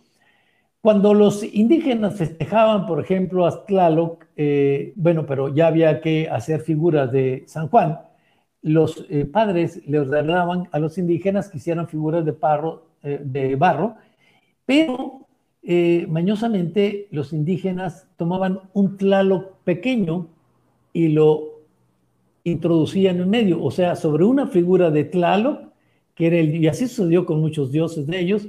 [0.87, 6.61] Cuando los indígenas festejaban, por ejemplo, a Tlaloc, eh, bueno, pero ya había que hacer
[6.61, 8.03] figuras de San Juan,
[8.63, 12.37] los eh, padres le ordenaban a los indígenas que hicieran figuras de,
[13.03, 13.97] eh, de barro,
[14.65, 15.27] pero
[16.07, 20.29] mañosamente los indígenas tomaban un Tlaloc pequeño
[20.93, 21.63] y lo
[22.45, 25.63] introducían en medio, o sea, sobre una figura de Tlaloc,
[26.15, 28.49] que era el, y así sucedió con muchos dioses de ellos,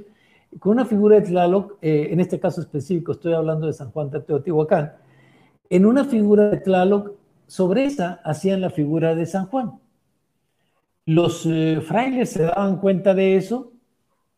[0.58, 4.10] con una figura de Tlaloc, eh, en este caso específico estoy hablando de San Juan
[4.10, 4.92] de Teotihuacán,
[5.70, 7.12] en una figura de Tlaloc,
[7.46, 9.72] sobre esa hacían la figura de San Juan.
[11.06, 13.72] Los eh, frailes se daban cuenta de eso,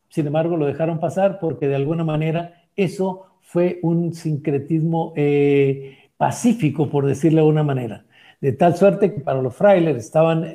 [0.09, 6.89] sin embargo lo dejaron pasar porque de alguna manera eso fue un sincretismo eh, pacífico,
[6.89, 8.05] por decirlo de alguna manera.
[8.41, 10.53] De tal suerte que para los frailes estaban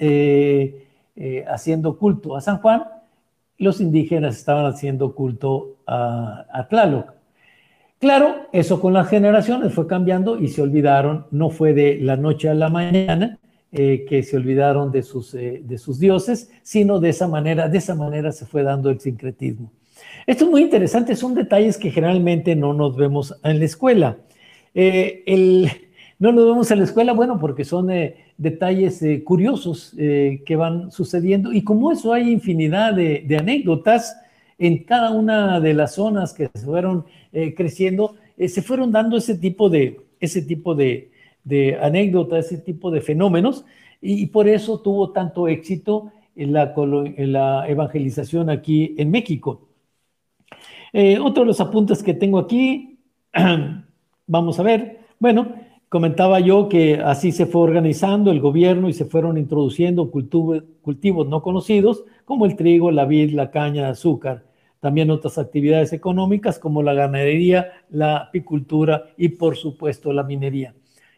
[1.47, 2.83] haciendo culto a San Juan,
[3.57, 7.13] los indígenas estaban haciendo culto a, a Tlaloc.
[7.99, 12.49] Claro, eso con las generaciones fue cambiando y se olvidaron, no fue de la noche
[12.49, 13.39] a la mañana,
[13.71, 17.77] eh, que se olvidaron de sus, eh, de sus dioses, sino de esa manera, de
[17.77, 19.71] esa manera se fue dando el sincretismo.
[20.25, 24.17] Esto es muy interesante, son detalles que generalmente no nos vemos en la escuela.
[24.73, 25.69] Eh, el,
[26.19, 27.89] no nos vemos en la escuela, bueno, porque son
[28.37, 31.51] detalles curiosos que van sucediendo.
[31.51, 34.17] Y como eso hay infinidad de, anécdotas
[34.57, 37.05] en cada una de las zonas que se fueron
[37.57, 41.11] creciendo, se fueron dando ese tipo de, ese tipo de,
[41.81, 43.65] anécdotas, ese tipo de fenómenos,
[44.01, 49.67] y, por eso tuvo tanto éxito en la, evangelización aquí en México.
[50.93, 52.99] Eh, otro de los apuntes que tengo aquí,
[54.27, 55.55] vamos a ver, bueno,
[55.95, 61.41] comentaba yo que así se fue organizando el gobierno y se fueron introduciendo cultivos no
[61.41, 64.43] conocidos como el trigo, la vid, la caña azúcar,
[64.81, 70.73] también otras actividades económicas como la ganadería, la apicultura y por supuesto la minería.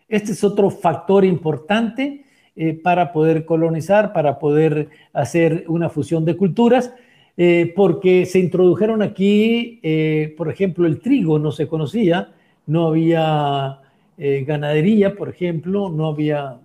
[0.08, 2.26] Este es otro factor importante
[2.56, 6.94] eh, para poder colonizar, para poder hacer una fusión de culturas,
[7.36, 12.30] eh, porque se introdujeron aquí, eh, por ejemplo, el trigo no se conocía,
[12.68, 13.80] no había
[14.18, 16.60] ganadería, por ejemplo, no había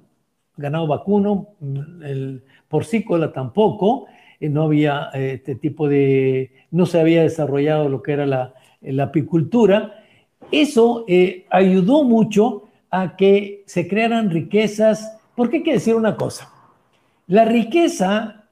[0.57, 1.49] ganado vacuno,
[2.03, 4.07] el porcícola tampoco,
[4.41, 10.03] no había este tipo de, no se había desarrollado lo que era la, la apicultura.
[10.51, 11.05] Eso
[11.51, 16.51] ayudó mucho a que se crearan riquezas, porque hay que decir una cosa,
[17.27, 18.45] la riqueza,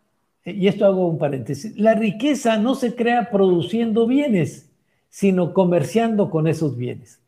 [0.44, 4.70] y esto hago un paréntesis, la riqueza no se crea produciendo bienes,
[5.10, 7.20] sino comerciando con esos bienes.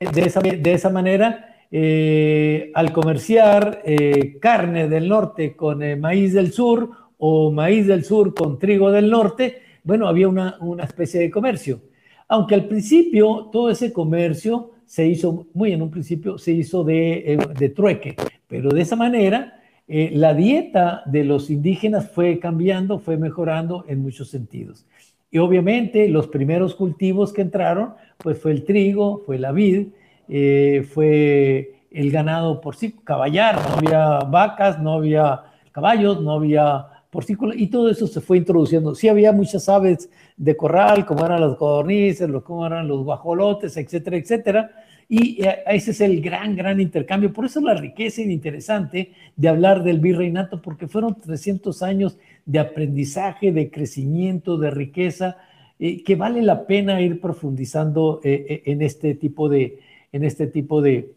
[0.00, 6.32] De esa, de esa manera, eh, al comerciar eh, carne del norte con eh, maíz
[6.32, 6.88] del sur
[7.18, 11.80] o maíz del sur con trigo del norte, bueno, había una, una especie de comercio.
[12.28, 17.38] Aunque al principio todo ese comercio se hizo, muy en un principio, se hizo de,
[17.58, 18.14] de trueque,
[18.46, 24.30] pero de esa manera la dieta de los indígenas fue cambiando, fue mejorando en muchos
[24.30, 24.86] sentidos.
[25.34, 29.88] Y obviamente los primeros cultivos que entraron, pues fue el trigo, fue la vid,
[30.28, 36.86] eh, fue el ganado por sí, caballar, no había vacas, no había caballos, no había
[37.10, 38.94] porcícola, y todo eso se fue introduciendo.
[38.94, 44.16] Sí había muchas aves de corral, como eran las codornices, como eran los guajolotes, etcétera,
[44.16, 44.70] etcétera,
[45.08, 47.32] y eh, ese es el gran, gran intercambio.
[47.32, 53.52] Por eso la riqueza interesante de hablar del virreinato, porque fueron 300 años de aprendizaje,
[53.52, 55.36] de crecimiento, de riqueza,
[55.78, 59.80] eh, que vale la pena ir profundizando eh, en este tipo de,
[60.12, 61.14] en este tipo de,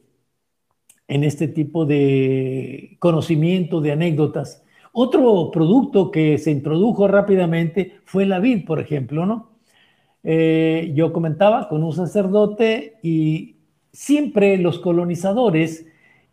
[1.08, 4.64] en este tipo de conocimiento, de anécdotas.
[4.92, 9.52] Otro producto que se introdujo rápidamente fue la vid, por ejemplo, ¿no?
[10.24, 13.58] Eh, yo comentaba con un sacerdote y
[13.94, 15.86] siempre los colonizadores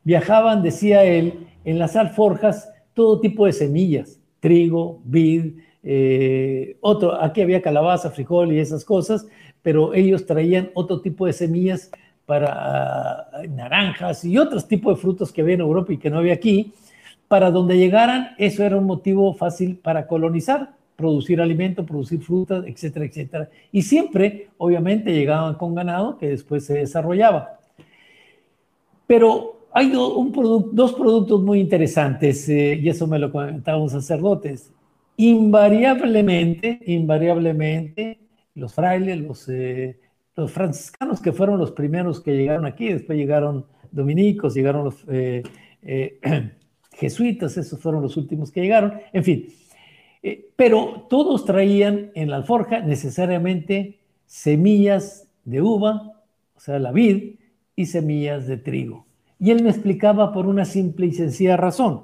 [0.03, 7.40] viajaban, decía él, en las alforjas todo tipo de semillas, trigo, vid, eh, otro, aquí
[7.40, 9.26] había calabaza, frijol y esas cosas,
[9.62, 11.90] pero ellos traían otro tipo de semillas
[12.26, 16.18] para ah, naranjas y otros tipos de frutos que había en Europa y que no
[16.18, 16.74] había aquí
[17.26, 23.07] para donde llegaran, eso era un motivo fácil para colonizar, producir alimento, producir frutas, etcétera,
[23.07, 23.49] etcétera.
[23.72, 27.61] Y siempre, obviamente, llegaban con ganado que después se desarrollaba.
[29.07, 34.72] Pero hay un dos productos muy interesantes, eh, y eso me lo comentaban los sacerdotes.
[35.16, 38.20] Invariablemente, invariablemente,
[38.54, 39.98] los frailes, los, eh,
[40.36, 45.04] los franciscanos que fueron los primeros que llegaron aquí, después llegaron dominicos, llegaron los...
[45.08, 45.42] Eh,
[46.92, 49.48] jesuitas, esos fueron los últimos que llegaron, en fin.
[50.54, 56.22] Pero todos traían en la alforja necesariamente semillas de uva,
[56.54, 57.34] o sea, la vid,
[57.74, 59.03] y semillas de trigo.
[59.39, 62.03] Y él me explicaba por una simple y sencilla razón.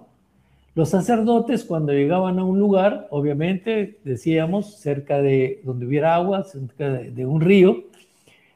[0.74, 6.88] Los sacerdotes cuando llegaban a un lugar, obviamente, decíamos, cerca de donde hubiera agua, cerca
[6.88, 7.84] de, un río,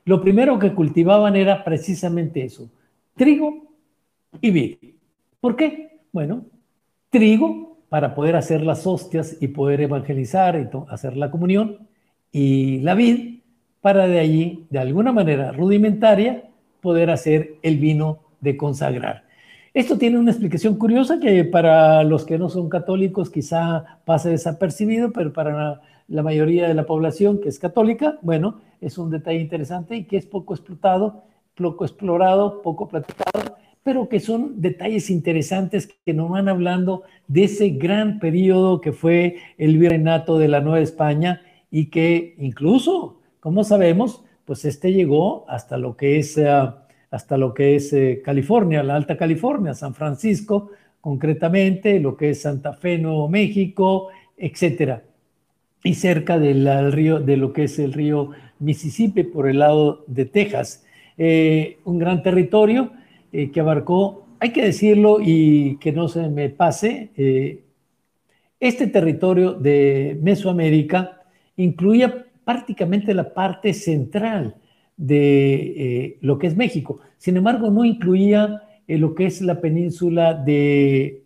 [0.05, 2.71] lo primero que cultivaban era precisamente eso,
[3.17, 3.65] trigo
[4.41, 4.77] y vid.
[5.41, 6.01] ¿Por qué?
[6.13, 6.45] Bueno,
[7.11, 11.89] trigo para poder hacer las hostias y poder evangelizar y hacer la comunión,
[12.31, 13.41] y la vid
[13.81, 16.45] para de allí, de alguna manera rudimentaria,
[16.81, 19.25] poder hacer el vino de consagrar.
[19.73, 25.11] Esto tiene una explicación curiosa que para los que no son católicos quizá pase desapercibido,
[25.11, 29.97] pero para la, mayoría de la población que es católica, bueno, es un detalle interesante
[29.97, 31.25] y que es poco explotado,
[31.57, 37.71] poco explorado, poco platicado, pero que son detalles interesantes que nos van hablando de ese
[37.71, 41.43] gran periodo que fue el virreinato de la Nueva España
[41.73, 46.39] y que incluso, como sabemos, pues este llegó hasta lo que es...
[46.39, 46.84] Ah,
[47.15, 52.43] hasta lo que es eh, California, la Alta California, San Francisco, concretamente, lo que es
[52.43, 55.05] Santa Fe, Nuevo México, etcétera.
[55.85, 60.25] Y cerca del río, de lo que es el río Mississippi por el lado de
[60.25, 60.85] Texas.
[61.17, 62.91] Eh, un gran territorio
[63.33, 67.11] eh, que abarcó, hay que decirlo y que no se me pase,
[68.59, 71.23] este territorio de Mesoamérica
[71.57, 74.57] incluía prácticamente la parte central
[74.97, 77.01] de eh, lo que es México.
[77.19, 81.23] Sin embargo, no incluía eh, lo que es la península de,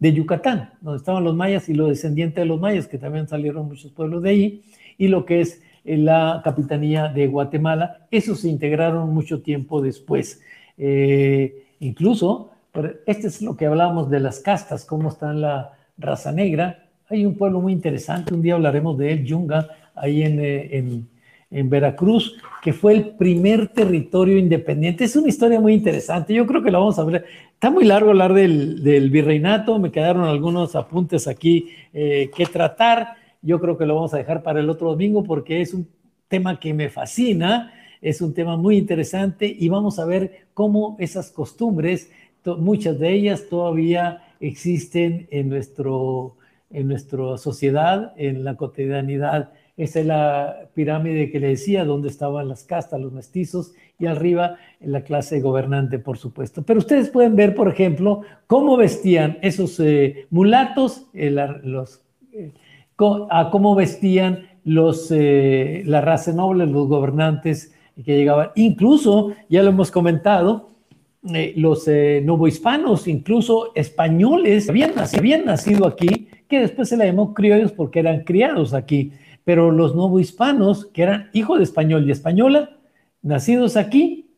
[0.00, 3.92] Yucatán, donde estaban los mayas y los descendientes de los mayas, que también salieron muchos
[3.92, 4.62] pueblos de ahí,
[4.96, 8.06] y lo que es eh, la capitanía de Guatemala.
[8.10, 10.40] Esos se integraron mucho tiempo después.
[11.80, 12.50] incluso,
[13.06, 16.86] este es lo que hablábamos de las castas, cómo está la raza negra.
[17.10, 21.09] Hay un pueblo muy interesante, un día hablaremos de él, Yunga, ahí en
[21.50, 25.04] Veracruz, que fue el primer territorio independiente.
[25.04, 27.24] Es una historia muy interesante, yo creo que la vamos a ver.
[27.52, 33.16] Está muy largo hablar del, virreinato, me quedaron algunos apuntes aquí eh, que tratar.
[33.42, 35.88] Yo creo que lo vamos a dejar para el otro domingo porque es un
[36.28, 41.30] tema que me fascina, es un tema muy interesante y vamos a ver cómo esas
[41.30, 42.10] costumbres,
[42.44, 46.36] muchas de ellas todavía existen en, nuestro,
[46.70, 49.50] en nuestra sociedad, en la cotidianidad
[49.82, 54.56] esa es la pirámide que le decía, donde estaban las castas, los mestizos, y arriba
[54.80, 56.62] la clase gobernante, por supuesto.
[56.62, 61.30] Pero ustedes pueden ver, por ejemplo, cómo vestían esos eh, mulatos, eh,
[61.62, 62.02] los,
[62.34, 62.52] eh,
[63.30, 67.72] a cómo vestían los, la raza noble, los gobernantes
[68.04, 68.50] que llegaban.
[68.56, 70.68] Incluso, ya lo hemos comentado,
[71.56, 71.88] los
[72.22, 78.24] novohispanos, incluso españoles, habían, habían nacido aquí, que después se le llamó criollos porque eran
[78.24, 79.12] criados aquí
[79.50, 82.76] pero los novohispanos, que eran hijos de español y española,
[83.20, 84.30] nacidos aquí,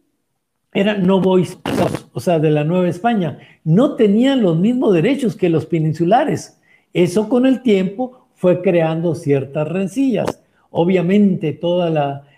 [0.73, 5.67] eran novohispanos, o sea, de la Nueva España, no tenían los mismos derechos que los
[5.67, 6.59] peninsulares.
[6.95, 10.43] Eso con el tiempo fue creando ciertas rencillas.
[10.71, 11.87] Obviamente, todo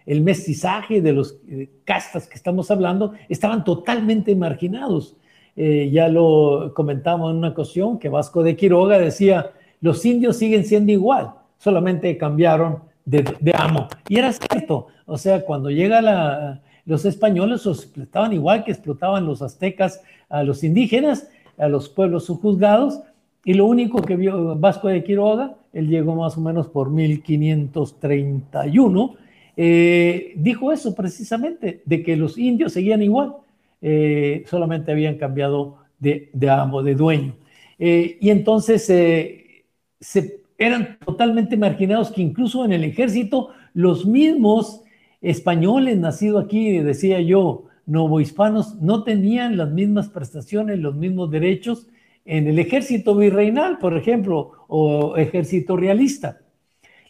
[0.04, 5.16] el mestizaje de los eh, castas que estamos hablando estaban totalmente marginados.
[5.54, 10.64] Eh, ya lo comentamos en una ocasión que Vasco de Quiroga decía, los indios siguen
[10.64, 13.88] siendo igual, solamente cambiaron de, amo.
[14.06, 19.40] Y era cierto, o sea, cuando llega la, los españoles explotaban igual que explotaban los
[19.40, 23.00] aztecas a los indígenas, a los pueblos subjuzgados,
[23.46, 29.16] y lo único que vio Vasco de Quiroga, él llegó más o menos por 1531,
[29.56, 33.36] eh, dijo eso precisamente, de que los indios seguían igual,
[33.80, 37.36] eh, solamente habían cambiado de, amo, de dueño.
[37.78, 44.82] Eh, y entonces se eran totalmente marginados, que incluso en el ejército los mismos
[45.20, 51.88] españoles nacidos aquí, decía yo, novohispanos, no tenían las mismas prestaciones, los mismos derechos
[52.24, 56.40] en el ejército virreinal, por ejemplo, o ejército realista.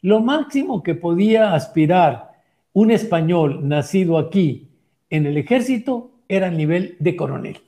[0.03, 2.33] Lo máximo que podía aspirar
[2.73, 4.69] un español nacido aquí
[5.11, 7.59] en el ejército era el nivel de coronel.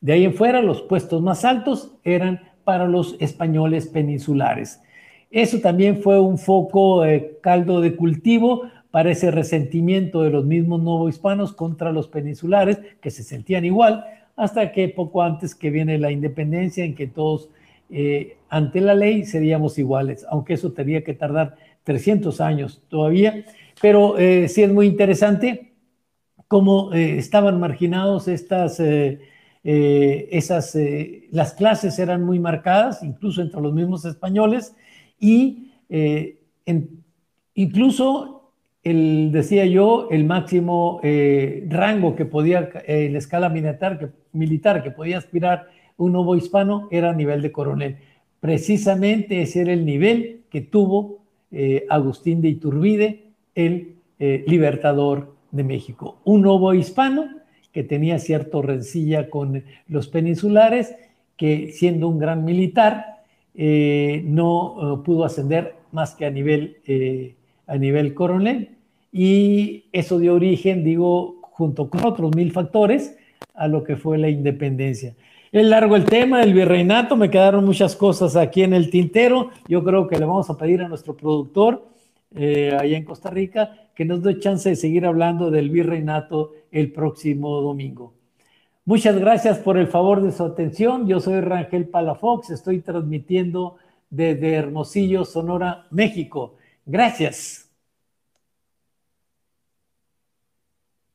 [0.00, 4.80] De ahí en fuera, los puestos más altos eran para los españoles peninsulares.
[5.30, 10.82] Eso también fue un foco de caldo de cultivo para ese resentimiento de los mismos
[10.82, 14.04] novohispanos contra los peninsulares, que se sentían igual,
[14.36, 17.50] hasta que poco antes que viene la independencia, en que todos
[17.90, 23.44] eh, ante la ley seríamos iguales, aunque eso tendría que tardar 300 años todavía.
[23.82, 25.72] Pero eh, sí es muy interesante
[26.46, 28.80] cómo eh, estaban marginados estas,
[29.62, 30.78] esas,
[31.30, 34.74] las clases eran muy marcadas, incluso entre los mismos españoles,
[35.20, 36.38] y eh,
[37.54, 38.52] incluso,
[38.82, 44.82] el, decía yo, el máximo eh, rango que podía, eh, la escala militar que, militar
[44.82, 47.96] que podía aspirar un nuevo hispano era a nivel de coronel.
[48.40, 51.18] Precisamente ese era el nivel que tuvo
[51.88, 56.20] Agustín de Iturbide, el libertador de México.
[56.24, 57.26] Un nuevo hispano
[57.72, 60.94] que tenía cierto rencilla con los peninsulares,
[61.36, 63.17] que siendo un gran militar,
[63.60, 67.34] eh, no eh, pudo ascender más que a nivel, eh,
[67.66, 68.76] a nivel coronel
[69.12, 73.18] y eso dio origen, digo, junto con otros mil factores,
[73.54, 75.16] a lo que fue la independencia.
[75.50, 79.50] Es largo el tema del virreinato, me quedaron muchas cosas aquí en el tintero.
[79.66, 81.88] Yo creo que le vamos a pedir a nuestro productor
[82.36, 86.92] eh, allá en Costa Rica que nos dé chance de seguir hablando del virreinato el
[86.92, 88.17] próximo domingo.
[88.88, 91.06] Muchas gracias por el favor de su atención.
[91.06, 93.76] Yo soy Rangel Palafox, estoy transmitiendo
[94.08, 96.54] desde Hermosillo, Sonora, México.
[96.86, 97.67] Gracias.